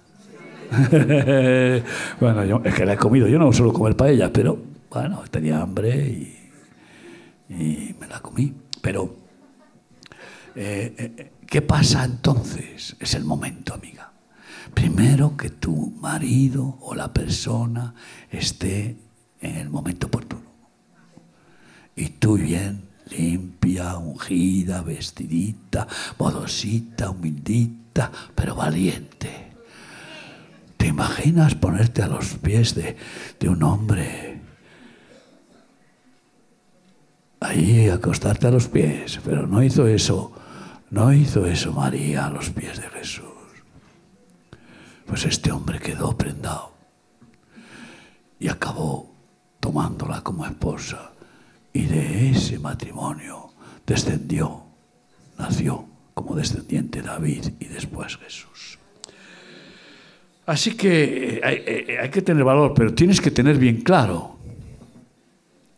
[2.21, 3.27] bueno, yo, es que la he comido.
[3.29, 4.59] Yo no suelo comer paella, pero
[4.91, 6.43] bueno, tenía hambre y
[7.59, 8.55] y me la comí.
[8.81, 9.15] Pero,
[10.55, 12.97] eh, eh, ¿qué pasa entonces?
[12.99, 14.13] Es el momento, amiga.
[14.75, 17.95] Primero que tu marido o la persona
[18.31, 18.97] esté
[19.43, 20.43] en el momento oportuno.
[21.95, 25.87] Y tú bien, limpia, ungida, vestidita,
[26.19, 29.53] modosita, humildita, pero valiente.
[30.77, 32.97] ¿Te imaginas ponerte a los pies de,
[33.39, 34.41] de un hombre?
[37.41, 40.33] Ahí acostarte a los pies, pero no hizo eso,
[40.91, 43.27] no hizo eso María a los pies de Jesús.
[45.07, 46.73] Pues este hombre quedó prendado
[48.39, 49.12] y acabó
[49.63, 51.13] tomándola como esposa.
[51.73, 53.53] Y de ese matrimonio
[53.87, 54.65] descendió,
[55.39, 58.79] nació como descendiente David y después Jesús.
[60.47, 64.37] Así que eh, eh, hay, que tener valor, pero tienes que tener bien claro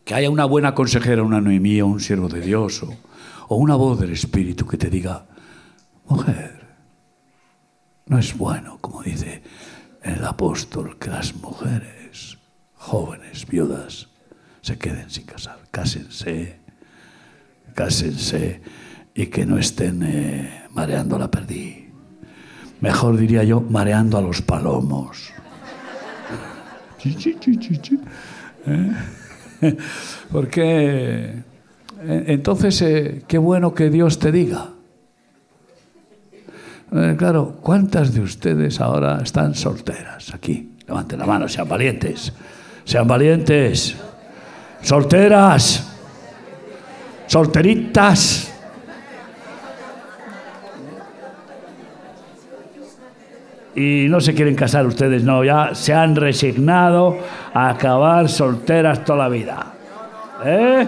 [0.03, 2.83] que haya una buena consejera, una Noemí un siervo de Dios
[3.47, 5.27] o una voz del Espíritu que te diga,
[6.07, 6.59] mujer,
[8.07, 9.43] no es bueno, como dice
[10.01, 12.04] el apóstol, que las mujeres
[12.85, 14.07] jóvenes, viudas,
[14.61, 15.57] se queden sin casar.
[15.71, 16.59] Cásense,
[17.73, 18.61] cásense
[19.13, 21.89] y que no estén eh, mareando la perdí.
[22.81, 25.33] Mejor diría yo, mareando a los palomos.
[28.67, 28.93] ¿Eh?
[30.31, 31.43] Porque
[32.01, 34.69] eh, entonces, qué bueno que Dios te diga.
[37.17, 40.75] claro, ¿cuántas de ustedes ahora están solteras aquí?
[40.87, 42.31] Levanten la mano, sean valientes.
[42.85, 43.97] Sean valientes
[44.85, 45.91] solteras,
[47.25, 48.51] solteritas.
[53.75, 57.17] Y no se quieren casar ustedes, no, ya se han resignado
[57.53, 59.73] a acabar solteras toda la vida.
[60.45, 60.87] ¿Eh?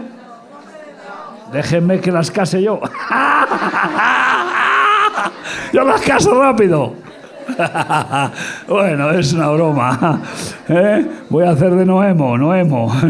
[1.52, 2.80] Déjenme que las case yo.
[5.74, 7.07] yo las caso rápido.
[8.68, 10.22] bueno, es una broma.
[10.70, 11.06] ¿Eh?
[11.30, 12.94] Voy a hacer de Noemo, Noemo.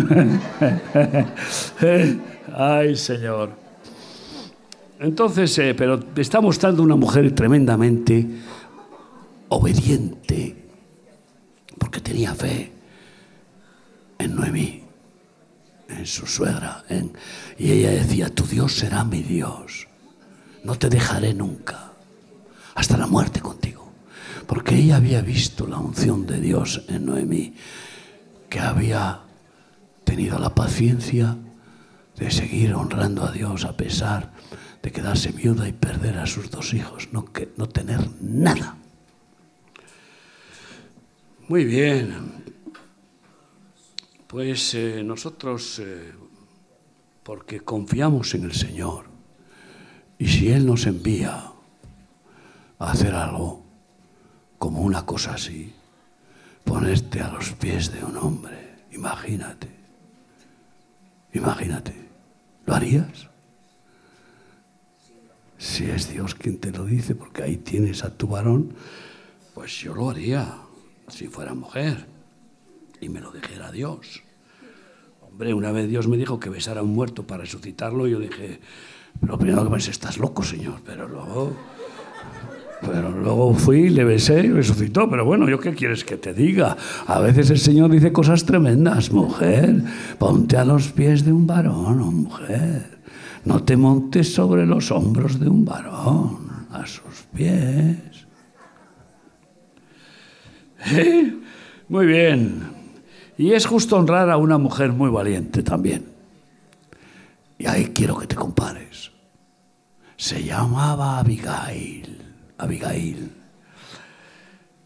[2.55, 3.51] Ay, Señor.
[4.99, 8.27] Entonces, eh, pero está mostrando una mujer tremendamente
[9.49, 10.55] obediente,
[11.77, 12.71] porque tenía fe
[14.17, 14.83] en Noemí,
[15.87, 16.83] en su suegra,
[17.57, 19.87] y ella decía, tu Dios será mi Dios,
[20.63, 21.91] no te dejaré nunca,
[22.73, 23.76] hasta la muerte contigo
[24.47, 27.53] porque ella había visto la unción de Dios en Noemí,
[28.49, 29.21] que había
[30.05, 31.37] tenido la paciencia
[32.15, 34.31] de seguir honrando a Dios a pesar
[34.81, 38.77] de quedarse viuda y perder a sus dos hijos, no, que, no tener nada.
[41.49, 42.43] Muy bien,
[44.27, 46.13] pues eh, nosotros, eh,
[47.23, 49.05] porque confiamos en el Señor,
[50.17, 51.51] y si Él nos envía
[52.79, 53.66] a hacer algo,
[54.57, 55.73] como una cosa así,
[56.63, 58.85] ponerte a los pies de un hombre.
[58.91, 59.67] Imagínate,
[61.33, 61.93] imagínate,
[62.65, 63.29] ¿lo harías?
[65.57, 68.73] Si es Dios quien te lo dice, porque ahí tienes a tu varón,
[69.53, 70.55] pues yo lo haría
[71.07, 72.05] si fuera mujer
[73.01, 74.23] y me lo dijera Dios.
[75.21, 78.19] Hombre, una vez Dios me dijo que besara a un muerto para resucitarlo y yo
[78.19, 78.59] dije,
[79.19, 81.55] pero primero que pensé, estás loco, Señor, pero luego
[82.81, 85.09] pero luego fui, le besé y resucitó.
[85.09, 86.77] Pero bueno, ¿yo qué quieres que te diga?
[87.07, 89.11] A veces el Señor dice cosas tremendas.
[89.11, 89.81] Mujer,
[90.17, 92.97] ponte a los pies de un varón, oh mujer.
[93.45, 98.27] No te montes sobre los hombros de un varón, a sus pies.
[100.91, 101.33] ¿Eh?
[101.89, 102.61] Muy bien.
[103.37, 106.05] Y es justo honrar a una mujer muy valiente también.
[107.57, 109.11] Y ahí quiero que te compares.
[110.15, 112.16] Se llamaba Abigail.
[112.57, 113.31] Abigail.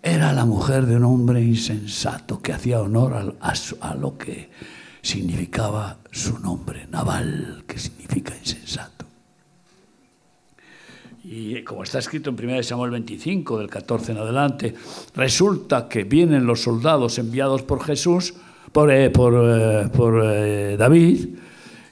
[0.04, 4.50] Era la mujer de un hombre insensato que hacía honor a, lo que
[5.02, 9.06] significaba su nombre, Naval, que significa insensato.
[11.24, 14.76] Y como está escrito en 1 Samuel 25, del 14 en adelante,
[15.16, 18.34] resulta que vienen los soldados enviados por Jesús,
[18.72, 21.30] por, eh, por, eh, por eh, David,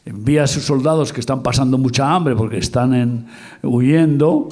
[0.05, 3.27] envía a sus soldados que están pasando mucha hambre porque están en,
[3.61, 4.49] huyendo,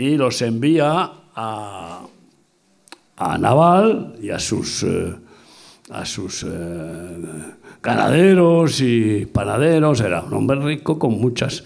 [0.00, 2.06] y los envía a,
[3.16, 5.14] a Naval y a sus, eh,
[5.90, 7.16] a sus eh,
[7.82, 10.00] ganaderos y panaderos.
[10.00, 11.64] Era un hombre rico con muchas...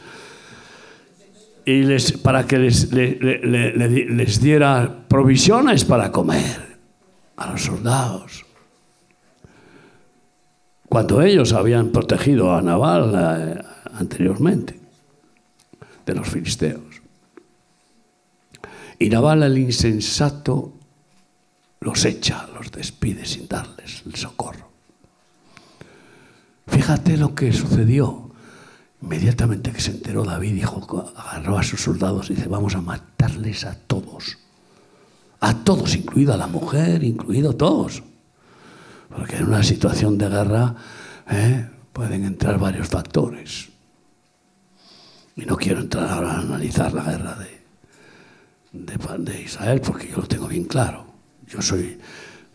[1.67, 6.77] Y les, para que les, les diera provisiones para comer
[7.37, 8.45] a los soldados.
[10.91, 13.65] Cuando ellos habían protegido a Naval,
[13.95, 14.79] anteriormente,
[16.05, 16.94] de los filisteos.
[19.05, 20.73] Y Nabal el insensato
[21.81, 24.71] los echa, los despide sin darles el socorro.
[26.67, 28.31] Fíjate lo que sucedió.
[29.03, 33.67] Inmediatamente que se enteró David, dijo, agarró a sus soldados y dice, vamos a matarles
[33.67, 34.39] a todos.
[35.41, 38.03] A todos, incluido a la mujer, incluido a todos.
[39.15, 40.77] Porque en una situación de guerra
[41.31, 41.69] ¿eh?
[41.93, 43.69] pueden entrar varios factores.
[45.37, 47.54] Y no quiero entrar ahora a analizar la guerra de,
[48.75, 51.07] de, Israel porque yo lo tengo bien claro.
[51.47, 51.99] Yo soy,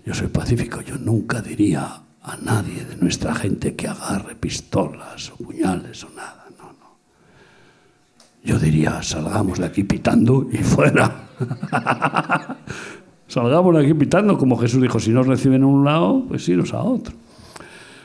[0.06, 5.38] yo soy pacífico, yo nunca diría a nadie de nuestra gente que agarre pistolas o
[5.38, 6.46] puñales o nada.
[6.58, 6.98] No, no.
[8.44, 11.30] Yo diría, salgamos de aquí pitando y fuera.
[13.28, 16.74] salgamos de aquí pitando, como Jesús dijo, si nos reciben a un lado, pues iros
[16.74, 17.16] a otro.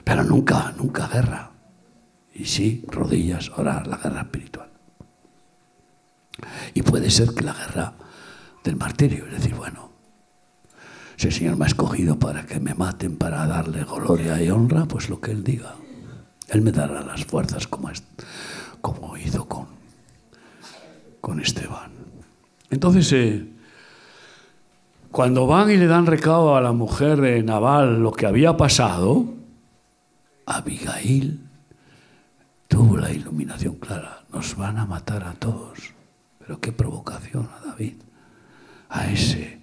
[0.04, 1.50] Pero nunca, nunca guerra.
[2.34, 4.68] Y sí, rodillas, orar, la guerra espiritual.
[6.74, 7.94] Y puede ser que la guerra
[8.64, 9.90] del martirio, es decir, bueno,
[11.16, 14.86] si el Señor me ha escogido para que me maten, para darle gloria y honra,
[14.86, 15.74] pues lo que Él diga.
[16.48, 17.90] Él me dará las fuerzas como,
[18.80, 19.66] como hizo con,
[21.20, 21.92] con Esteban.
[22.70, 23.48] Entonces, eh,
[25.10, 29.34] cuando van y le dan recado a la mujer de Naval lo que había pasado,
[30.46, 31.40] Abigail
[32.66, 34.24] tuvo la iluminación clara.
[34.32, 35.94] Nos van a matar a todos.
[36.40, 37.94] Pero qué provocación a David,
[38.94, 39.58] a ese,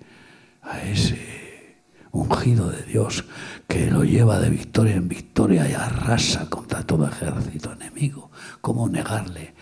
[0.62, 1.78] a ese
[2.12, 3.24] ungido de Dios
[3.66, 8.30] que lo lleva de victoria en victoria y arrasa contra todo ejército enemigo.
[8.60, 9.54] ¿Cómo negarle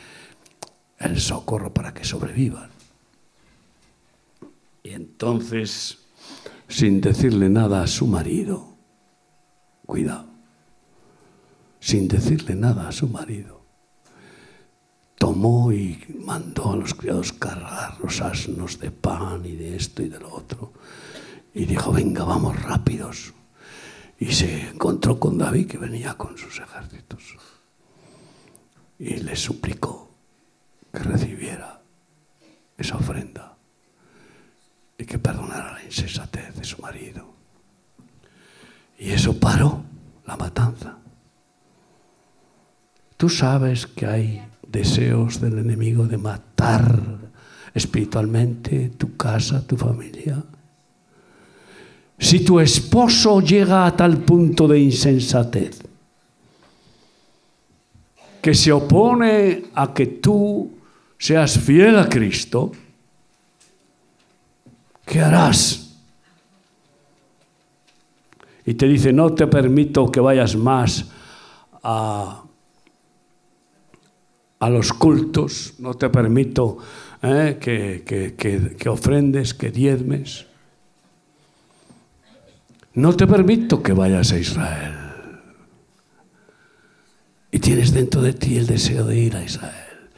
[0.97, 2.71] el socorro para que sobrevivan?
[4.81, 5.99] Y entonces,
[6.67, 8.75] sin decirle nada a su marido,
[9.85, 10.29] cuidado,
[11.79, 13.58] sin decirle nada a su marido,
[15.19, 20.09] tomó y mandó a los criados cargar los asnos de pan y de esto y
[20.09, 20.73] de lo otro
[21.53, 23.33] y dijo, venga, vamos rápidos.
[24.17, 27.35] Y se encontró con David que venía con sus ejércitos.
[28.97, 30.09] Y le suplicó
[30.91, 31.81] que recibiera
[32.77, 33.57] esa ofrenda
[34.97, 37.33] y que perdonara la insensatez de su marido.
[38.97, 39.83] Y eso paró
[40.25, 40.97] la matanza.
[43.15, 47.19] Tú sabes que hay deseos del enemigo de matar
[47.73, 50.43] espiritualmente tu casa, tu familia.
[52.17, 55.81] Si tu esposo llega a tal punto de insensatez
[58.41, 60.71] que se opone a que tú
[61.17, 62.71] seas fiel a Cristo,
[65.05, 65.97] ¿qué harás?
[68.65, 71.09] Y te dice, no te permito que vayas más
[71.81, 72.43] a,
[74.67, 76.79] los cultos, no te permito
[77.21, 80.47] eh, que, que ofrendes, que diezmes.
[82.93, 84.95] No te permito que vayas a Israel.
[87.51, 90.09] Y tienes dentro de ti el deseo de ir a Israel.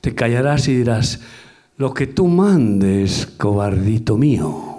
[0.00, 1.20] Te callarás y dirás,
[1.76, 4.78] lo que tú mandes, cobardito mío.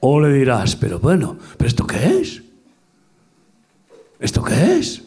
[0.00, 2.42] O le dirás, pero bueno, ¿pero esto qué es?
[4.20, 5.02] ¿Esto qué es?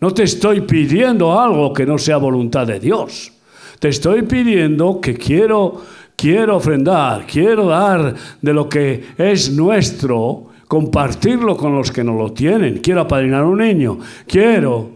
[0.00, 3.32] No te estoy pidiendo algo que no sea voluntad de Dios.
[3.78, 5.82] Te estoy pidiendo que quiero
[6.20, 12.32] quiero ofrendar, quiero dar de lo que es nuestro, compartirlo con los que no lo
[12.32, 14.90] tienen, quiero apadrinar a un niño, quiero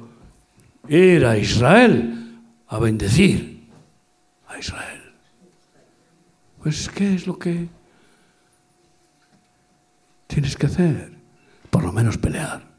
[0.87, 3.65] ir a Israel a bendecir
[4.49, 5.01] a Israel.
[6.63, 7.69] Pues, ¿qué es lo que
[10.27, 11.11] tienes que hacer?
[11.71, 12.74] Por lo menos pelear.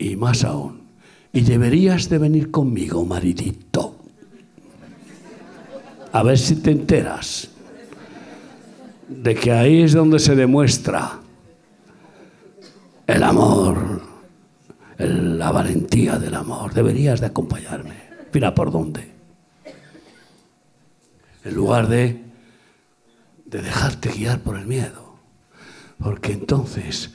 [0.00, 0.80] Y más aún,
[1.32, 4.00] y deberías de venir conmigo, maridito
[6.12, 7.48] a ver si te enteras
[9.08, 11.20] de que ahí es donde se demuestra
[13.06, 14.02] el amor,
[14.98, 16.74] la valentía del amor.
[16.74, 17.94] Deberías de acompañarme.
[18.32, 19.10] Mira por dónde.
[21.44, 22.22] En lugar de,
[23.46, 25.16] de dejarte guiar por el miedo.
[25.98, 27.10] Porque entonces,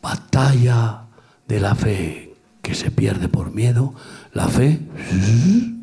[0.00, 1.03] batalla
[1.48, 3.94] de la fe que se pierde por miedo,
[4.32, 4.80] la fe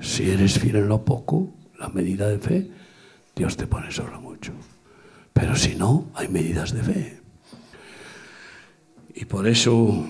[0.00, 2.70] Si eres fiel en lo poco, la medida de fe,
[3.36, 4.52] Dios te pone sobre mucho.
[5.32, 7.20] Pero si no, hay medidas de fe.
[9.14, 10.06] Y por eso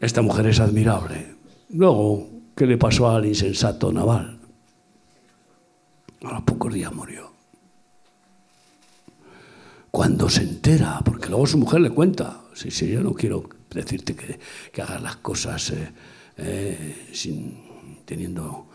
[0.00, 1.34] esta mujer es admirable.
[1.70, 4.38] Luego, ¿qué le pasó al insensato naval?
[6.24, 7.30] A los pocos días murió.
[9.96, 14.14] Cuando se entera, porque luego su mujer le cuenta, sí, sí, yo no quiero decirte
[14.14, 14.38] que,
[14.70, 15.90] que hagas las cosas eh,
[16.36, 18.66] eh, sin teniendo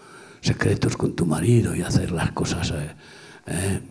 [0.41, 2.73] secretos con tu marido y hacer las cosas
[3.45, 3.81] eh,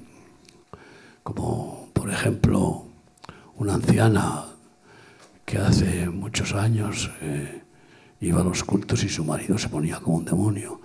[1.23, 2.87] como, por ejemplo,
[3.55, 4.47] una anciana
[5.45, 7.13] que hace muchos años
[8.21, 10.81] iba a los cultos y su marido se ponía como un demonio.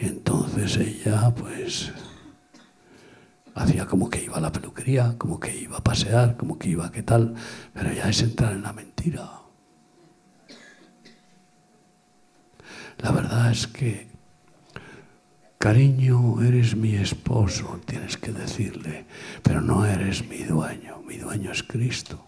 [0.00, 1.90] Y entonces ella, pues,
[3.58, 6.86] hacía como que iba a la peluquería, como que iba a pasear, como que iba
[6.86, 7.34] a qué tal,
[7.74, 9.28] pero ya es entrar en la mentira.
[12.98, 14.08] La verdad es que,
[15.58, 19.06] cariño, eres mi esposo, tienes que decirle,
[19.42, 22.24] pero no eres mi dueño, mi dueño es Cristo.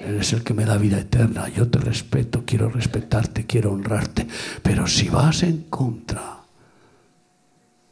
[0.00, 4.28] Él es el que me da vida eterna, yo te respeto, quiero respetarte, quiero honrarte,
[4.62, 6.38] pero si vas en contra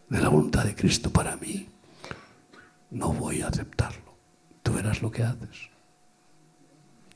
[0.08, 1.68] de la voluntad de Cristo para mí,
[2.90, 4.16] no voy a aceptarlo.
[4.62, 5.70] Tú verás lo que haces.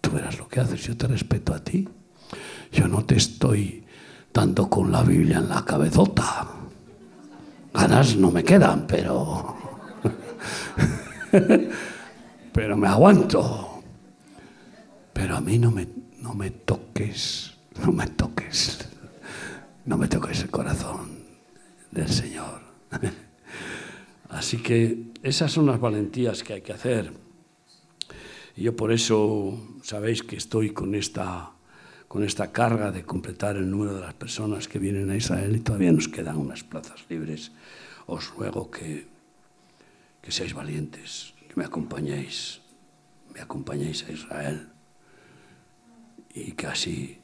[0.01, 0.83] Tú verás lo que haces.
[0.83, 1.89] Yo te respeto a ti.
[2.73, 3.85] Yo no te estoy
[4.33, 6.49] dando con la Biblia en la cabezota.
[7.73, 9.57] Ganas no me quedan, pero...
[12.53, 13.83] pero me aguanto.
[15.13, 15.87] Pero a mí no me,
[16.21, 18.89] no me toques, no me toques,
[19.85, 21.11] no me toques el corazón
[21.91, 22.61] del Señor.
[24.31, 27.13] Así que esas son las valentías que hay que hacer.
[28.57, 31.53] Yo por eso sabéis que estoy con esta,
[32.09, 35.61] con esta carga de completar el número de las personas que vienen a Israel y
[35.61, 37.53] todavía nos quedan unas plazas libres.
[38.07, 39.07] Os ruego que,
[40.21, 42.61] que seáis valientes, que me acompañéis,
[43.33, 44.69] me acompañéis a Israel
[46.35, 47.19] y que así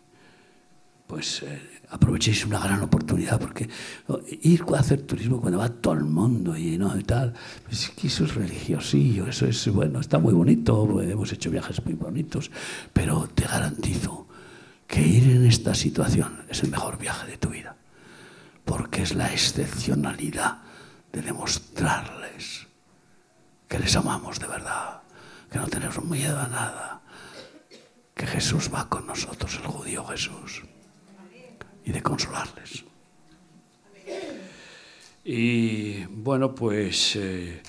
[1.06, 3.68] pues eh, aprovechéis una gran oportunidad, porque
[4.42, 6.98] ir a hacer turismo cuando va todo el mundo y, ¿no?
[6.98, 7.32] y tal,
[7.64, 12.50] pues eso es religiosillo, eso es, bueno, está muy bonito, hemos hecho viajes muy bonitos,
[12.92, 14.26] pero te garantizo
[14.86, 17.76] que ir en esta situación es el mejor viaje de tu vida,
[18.64, 20.62] porque es la excepcionalidad
[21.12, 22.66] de demostrarles
[23.68, 25.02] que les amamos de verdad,
[25.50, 27.00] que no tenemos miedo a nada,
[28.14, 30.62] que Jesús va con nosotros, el judío Jesús
[31.86, 32.84] y de consolarles.
[35.24, 37.62] Y bueno, pues eh,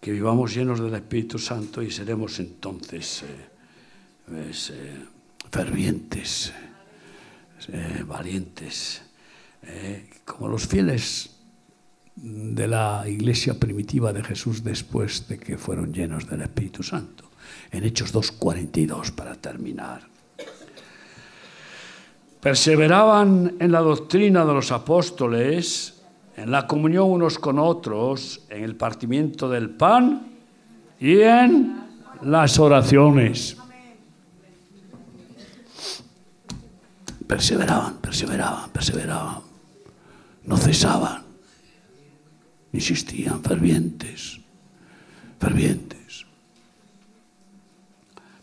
[0.00, 3.26] que vivamos llenos del Espíritu Santo y seremos entonces eh,
[4.26, 4.96] pues, eh,
[5.50, 6.52] fervientes,
[8.06, 9.02] valientes,
[10.24, 11.30] como los fieles
[12.16, 17.30] de la iglesia primitiva de Jesús después de que fueron llenos del Espíritu Santo.
[17.70, 20.11] En Hechos 2.42 para terminar.
[22.42, 26.02] Perseveraban en la doctrina de los apóstoles,
[26.36, 30.26] en la comunión unos con otros, en el partimiento del pan
[30.98, 31.84] y en
[32.22, 33.56] las oraciones.
[37.28, 39.42] Perseveraban, perseveraban, perseveraban.
[40.42, 41.22] No cesaban.
[42.72, 44.40] Insistían, fervientes,
[45.38, 46.26] fervientes.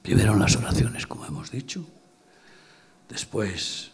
[0.01, 1.85] Primero las oraciones, como hemos dicho.
[3.09, 3.91] Después,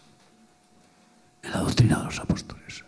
[1.42, 2.84] en la doctrina de los apóstoles,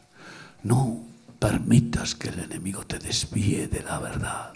[0.63, 0.99] no
[1.39, 4.51] permitas que el enemigo te desvíe de la verdad,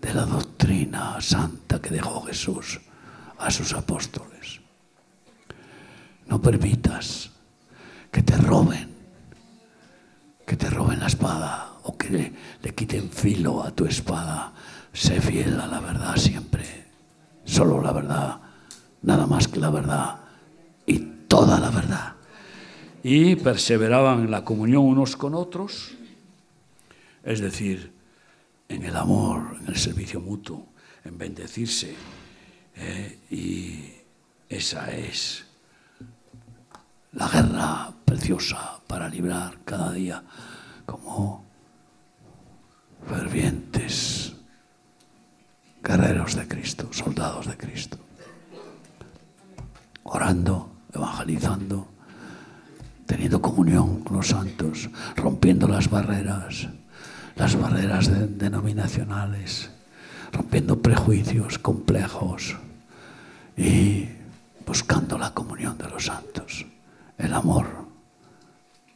[0.00, 2.80] de la doctrina santa que dejó Jesús
[3.38, 4.60] a sus apóstoles.
[6.26, 7.30] No permitas
[8.10, 8.94] que te roben,
[10.46, 12.32] que te roben la espada o que le,
[12.62, 14.52] le, quiten filo a tu espada.
[14.94, 16.86] Sé fiel a la verdad siempre,
[17.44, 18.40] solo la verdad,
[19.02, 20.23] nada más que la verdad
[20.86, 20.98] y
[21.28, 22.14] toda la verdad.
[23.02, 25.94] Y perseveraban en la comunión unos con otros,
[27.22, 27.92] es decir,
[28.68, 30.68] en el amor, en el servicio mutuo,
[31.04, 31.94] en bendecirse.
[32.76, 33.92] Eh, y
[34.48, 35.44] esa es
[37.12, 40.22] la guerra preciosa para librar cada día
[40.86, 41.44] como
[43.06, 44.34] fervientes
[45.82, 47.98] guerreros de Cristo, soldados de Cristo,
[50.04, 51.88] orando evangelizando,
[53.06, 56.68] teniendo comunión con los santos, rompiendo las barreras,
[57.36, 59.70] las barreras denominacionales,
[60.32, 62.56] rompiendo prejuicios complejos
[63.56, 64.08] y
[64.66, 66.66] buscando la comunión de los santos,
[67.18, 67.66] el amor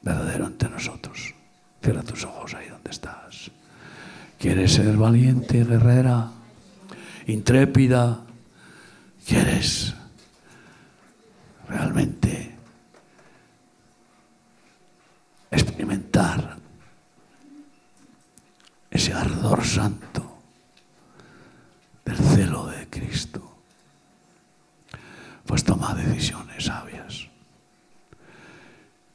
[0.02, 1.34] verdadero entre nosotros.
[1.82, 3.50] Cierra tus ojos ahí donde estás.
[4.38, 6.30] ¿Quieres ser valiente, guerrera,
[7.26, 8.20] intrépida?
[9.26, 9.94] ¿Quieres
[11.68, 12.56] realmente
[15.50, 16.56] experimentar
[18.90, 20.38] ese ardor santo
[22.04, 23.58] del celo de Cristo,
[25.44, 27.28] pues toma decisiones sabias.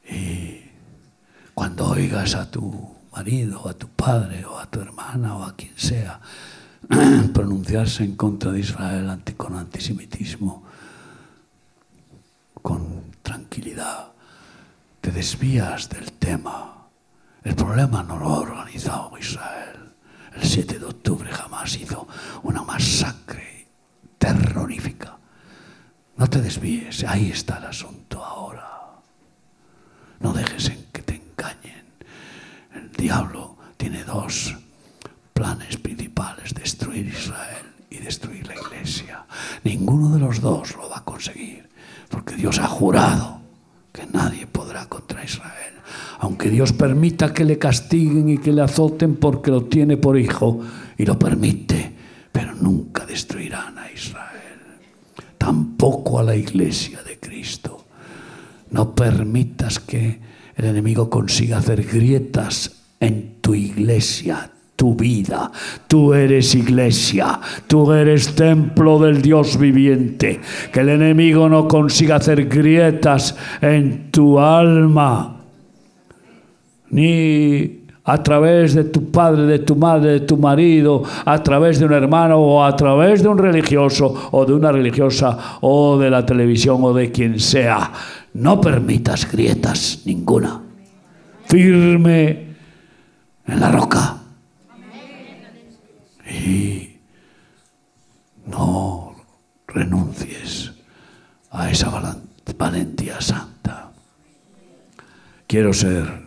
[0.08, 0.70] Y
[1.54, 5.56] cuando oigas a tu marido, o a tu padre, o a tu hermana, o a
[5.56, 6.20] quien sea,
[7.32, 10.64] pronunciarse en contra de Israel con antisemitismo,
[12.64, 14.12] con tranquilidad,
[15.02, 16.88] te desvías del tema.
[17.42, 19.92] El problema no lo ha organizado Israel.
[20.34, 22.08] El 7 de octubre jamás hizo
[22.42, 23.68] una masacre
[24.16, 25.18] terrorífica.
[26.16, 28.66] No te desvíes, ahí está el asunto ahora.
[30.20, 31.84] No dejes en que te engañen.
[32.72, 34.56] El diablo tiene dos
[35.34, 39.26] planes principales, destruir Israel y destruir la iglesia.
[39.64, 41.63] Ninguno de los dos lo va a conseguir,
[42.08, 43.40] porque Dios ha jurado
[43.92, 45.74] que nadie podrá contra Israel.
[46.20, 50.60] Aunque Dios permita que le castiguen y que le azoten porque lo tiene por hijo,
[50.96, 51.92] y lo permite,
[52.30, 54.32] pero nunca destruirán a Israel.
[55.38, 57.86] Tampoco a la iglesia de Cristo.
[58.70, 60.20] No permitas que
[60.56, 65.50] el enemigo consiga hacer grietas en tu iglesia, tu vida.
[65.86, 70.40] Tú eres iglesia, tú eres templo del Dios viviente.
[70.72, 75.36] Que el enemigo no consiga hacer grietas en tu alma,
[76.90, 81.86] ni a través de tu padre, de tu madre, de tu marido, a través de
[81.86, 86.26] un hermano o a través de un religioso o de una religiosa o de la
[86.26, 87.90] televisión o de quien sea.
[88.34, 90.60] No permitas grietas ninguna.
[91.46, 92.54] Firme
[93.46, 94.23] en la roca.
[96.30, 97.00] Y
[98.46, 99.14] no
[99.66, 100.72] renuncies
[101.50, 101.90] a esa
[102.56, 103.90] valentía santa.
[105.46, 106.24] Quiero ser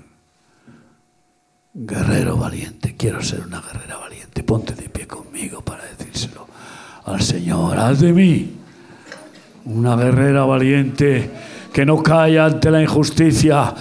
[1.73, 4.43] guerrero valiente, quiero ser una guerrera valiente.
[4.43, 6.47] Ponte de pie conmigo para decírselo
[7.05, 7.77] al Señor.
[7.77, 8.51] Haz de mí
[9.65, 11.29] una guerrera valiente
[11.73, 13.73] que no cae ante la injusticia,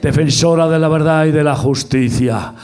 [0.00, 2.54] defensora de la verdad y de la justicia.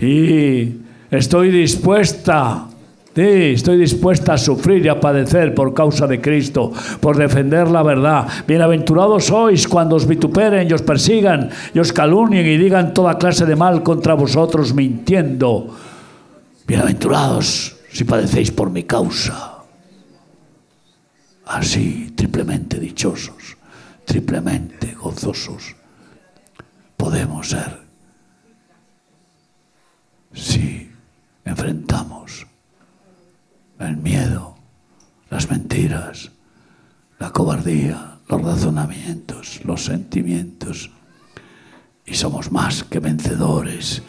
[0.00, 0.83] Y
[1.16, 2.68] estoy dispuesta
[3.14, 7.84] Sí, estoy dispuesta a sufrir y a padecer por causa de Cristo, por defender la
[7.84, 8.26] verdad.
[8.44, 13.54] Bienaventurados sois cuando os vituperen os persigan y os calumnien y digan toda clase de
[13.54, 15.70] mal contra vosotros mintiendo.
[16.66, 19.62] Bienaventurados si padecéis por mi causa.
[21.46, 23.54] Así, triplemente dichosos,
[24.04, 25.76] triplemente gozosos
[26.96, 27.78] podemos ser
[30.32, 30.83] si
[31.44, 32.46] enfrentamos
[33.78, 34.56] el miedo,
[35.30, 36.30] las mentiras,
[37.18, 40.90] la cobardía, los razonamientos, los sentimientos.
[42.06, 44.02] Y somos más que vencedores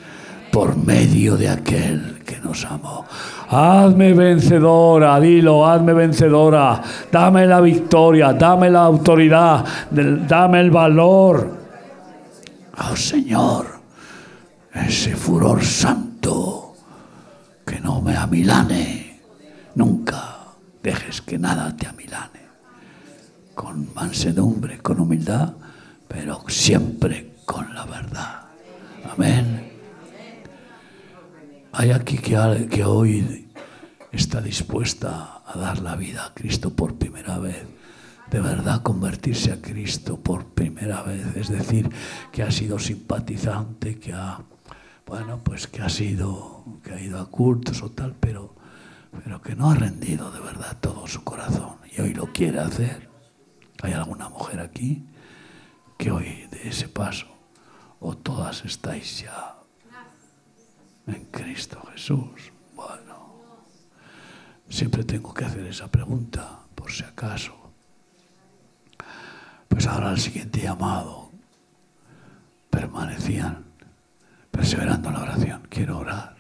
[0.51, 3.05] por medio de aquel que nos amó.
[3.49, 6.81] Hazme vencedora, dilo, hazme vencedora,
[7.11, 11.57] dame la victoria, dame la autoridad, dame el valor.
[12.89, 13.65] Oh Señor,
[14.73, 16.54] ese furor santo
[17.85, 19.21] no me amilane
[19.75, 22.41] Nunca dejes que nada te amilane.
[23.53, 25.53] Con mansedumbre, con humildad,
[26.07, 28.45] pero siempre con la verdad.
[29.11, 29.69] Amén.
[31.73, 33.49] Hay aquí que, que hoy
[34.11, 37.67] está dispuesta a dar la vida a Cristo por primera vez.
[38.31, 41.35] De verdad convertirse a Cristo por primera vez.
[41.35, 41.89] Es decir,
[42.31, 44.39] que ha sido simpatizante, que ha,
[45.05, 48.55] bueno, pues que ha sido, que ha ido a cultos o tal, pero
[49.23, 53.09] pero que no ha rendido de verdad todo su corazón y hoy lo quiere hacer.
[53.81, 55.05] ¿Hay alguna mujer aquí
[55.97, 57.27] que hoy de ese paso
[57.99, 59.55] o todas estáis ya
[61.07, 62.51] en Cristo Jesús?
[62.75, 63.35] Bueno,
[64.69, 67.53] siempre tengo que hacer esa pregunta por si acaso.
[69.67, 71.31] Pues ahora el siguiente llamado
[72.69, 73.64] permanecían
[74.55, 75.67] perseverando en la oración.
[75.69, 76.35] Quiero orar.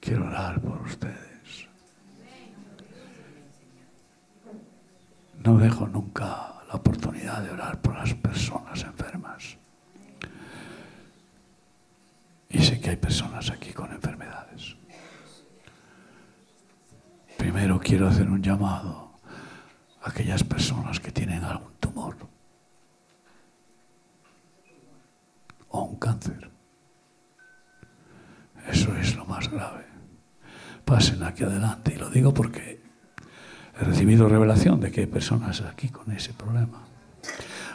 [0.00, 1.68] Quiero orar por ustedes.
[5.44, 9.56] No dejo nunca la oportunidad de orar por las personas enfermas.
[12.48, 14.76] Y sé que hay personas aquí con enfermedades.
[17.36, 19.12] Primero quiero hacer un llamado
[20.02, 22.16] a aquellas personas que tienen algún tumor
[25.78, 26.50] o un cáncer.
[28.68, 29.96] Eso es lo más grave
[30.86, 31.92] pasen aquí adelante.
[31.94, 32.80] Y lo digo porque
[33.78, 36.84] he recibido revelación de que hay personas aquí con ese problema.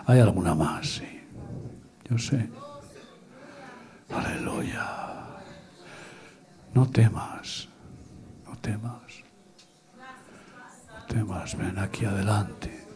[0.08, 1.22] Hay alguna más, sí.
[2.10, 2.50] Yo sé.
[4.10, 4.88] Aleluya.
[6.74, 7.68] No temas,
[8.46, 9.24] no temas.
[10.88, 12.88] No temas, ven aquí adelante.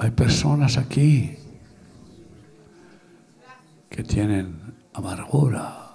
[0.00, 1.36] Hay personas aquí
[3.90, 5.90] que tienen amargura,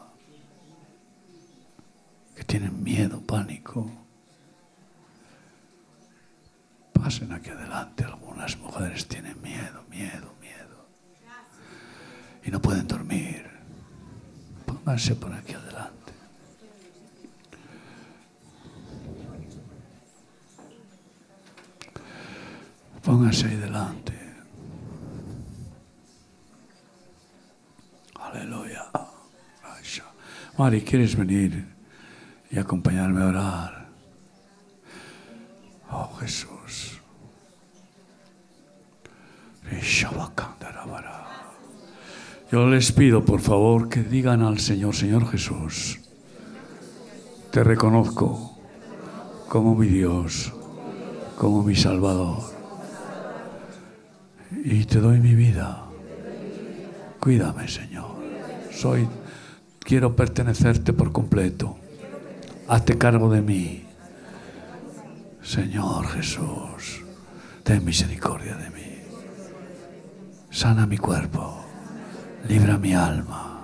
[2.36, 3.90] que tienen miedo, pánico.
[6.94, 8.04] Pasen aquí adelante.
[8.04, 10.88] Algunas mujeres tienen miedo, miedo, miedo.
[12.44, 13.50] Y no pueden dormir.
[14.68, 16.06] Pónganse por aquí adelante.
[23.06, 24.14] Pónganse ahí delante.
[28.20, 28.90] Aleluya.
[30.58, 31.66] Mari, ¿quieres venir
[32.50, 33.90] y acompañarme a orar?
[35.92, 37.00] Oh Jesús.
[42.52, 46.00] Yo les pido, por favor, que digan al Señor, Señor Jesús,
[47.52, 48.58] te reconozco
[49.50, 50.54] como mi Dios,
[51.38, 52.56] como mi Salvador
[54.64, 55.84] y te doy mi vida.
[57.20, 58.16] Cuídame, Señor.
[58.72, 59.08] Soy,
[59.86, 61.78] quiero pertenecerte por completo.
[62.68, 63.86] Hazte cargo de mí.
[65.44, 67.04] Señor Jesús,
[67.64, 68.98] ten misericordia de mí.
[70.50, 71.64] Sana mi cuerpo.
[72.50, 73.62] Libra mi alma.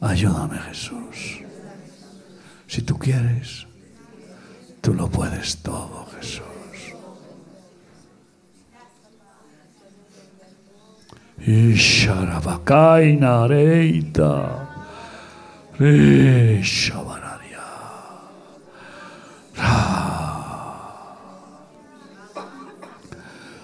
[0.00, 1.40] Ayúdame, Jesús.
[2.66, 3.66] Si tú quieres,
[4.80, 6.44] tú lo puedes todo, Jesús.
[11.38, 14.73] Isharabakaina reita.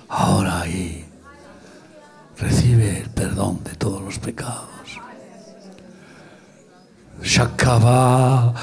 [0.09, 1.05] Ahora ahí
[2.37, 4.69] recibe el perdón de todos los pecados.
[7.23, 8.55] Shakaba.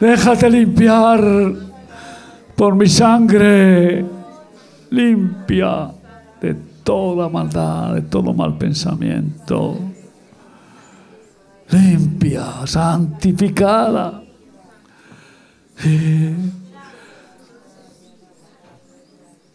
[0.00, 1.20] Déjate limpiar
[2.56, 4.04] por mi sangre
[4.90, 5.92] limpia
[6.40, 9.78] de toda maldad, todo mal pensamiento.
[11.70, 14.22] Limpia, santificada.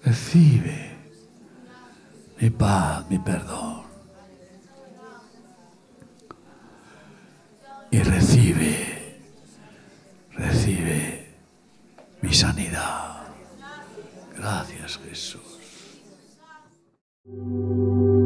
[0.04, 0.88] recibe
[2.40, 3.82] mi paz, mi perdón.
[7.92, 9.20] Y recibe,
[10.34, 11.36] recibe
[12.22, 13.28] mi sanidad.
[14.36, 15.47] Gracias Jesús.
[17.28, 18.17] Música